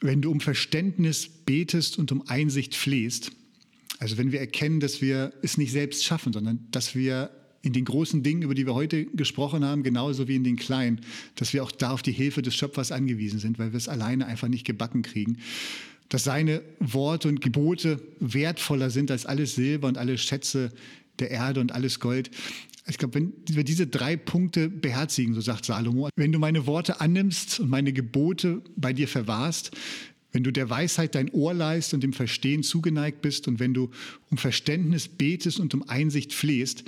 [0.00, 3.32] wenn du um Verständnis betest und um Einsicht flehst,
[3.98, 7.30] also wenn wir erkennen, dass wir es nicht selbst schaffen, sondern dass wir
[7.62, 11.00] in den großen Dingen, über die wir heute gesprochen haben, genauso wie in den kleinen,
[11.36, 14.26] dass wir auch da auf die Hilfe des Schöpfers angewiesen sind, weil wir es alleine
[14.26, 15.38] einfach nicht gebacken kriegen.
[16.08, 20.72] Dass seine Worte und Gebote wertvoller sind als alles Silber und alle Schätze
[21.20, 22.30] der Erde und alles Gold.
[22.88, 27.00] Ich glaube, wenn wir diese drei Punkte beherzigen, so sagt Salomo, wenn du meine Worte
[27.00, 29.70] annimmst und meine Gebote bei dir verwahrst,
[30.32, 33.90] wenn du der Weisheit dein Ohr leist und dem Verstehen zugeneigt bist und wenn du
[34.30, 36.84] um Verständnis betest und um Einsicht flehst,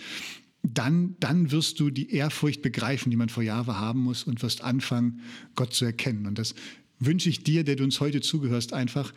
[0.63, 4.63] dann, dann wirst du die Ehrfurcht begreifen, die man vor Jahre haben muss und wirst
[4.63, 5.21] anfangen,
[5.55, 6.27] Gott zu erkennen.
[6.27, 6.55] Und das
[6.99, 9.13] wünsche ich dir, der du uns heute zugehörst, einfach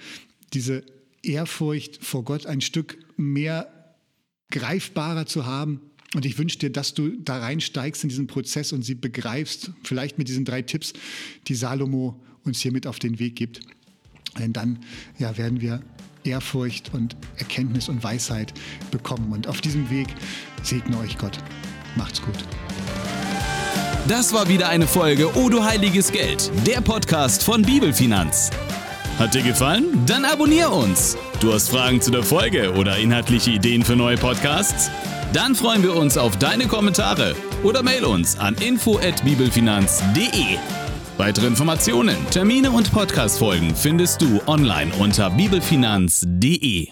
[0.53, 0.83] diese
[1.23, 3.95] Ehrfurcht vor Gott ein Stück mehr
[4.51, 5.81] greifbarer zu haben,
[6.13, 10.17] und ich wünsche dir, dass du da reinsteigst in diesen Prozess und sie begreifst, vielleicht
[10.17, 10.93] mit diesen drei Tipps,
[11.47, 13.59] die Salomo uns hier mit auf den Weg gibt.
[14.39, 14.79] Denn dann
[15.19, 15.81] ja, werden wir
[16.23, 18.53] Ehrfurcht und Erkenntnis und Weisheit
[18.91, 19.31] bekommen.
[19.31, 20.07] Und auf diesem Weg
[20.63, 21.37] segne euch Gott.
[21.95, 22.37] Macht's gut.
[24.07, 28.51] Das war wieder eine Folge O du heiliges Geld, der Podcast von Bibelfinanz.
[29.19, 30.05] Hat dir gefallen?
[30.05, 31.17] Dann abonnier uns.
[31.41, 34.89] Du hast Fragen zu der Folge oder inhaltliche Ideen für neue Podcasts?
[35.37, 40.57] Dann freuen wir uns auf deine Kommentare oder mail uns an info@bibelfinanz.de.
[41.17, 46.87] Weitere Informationen, Termine und Podcastfolgen findest du online unter bibelfinanz.de.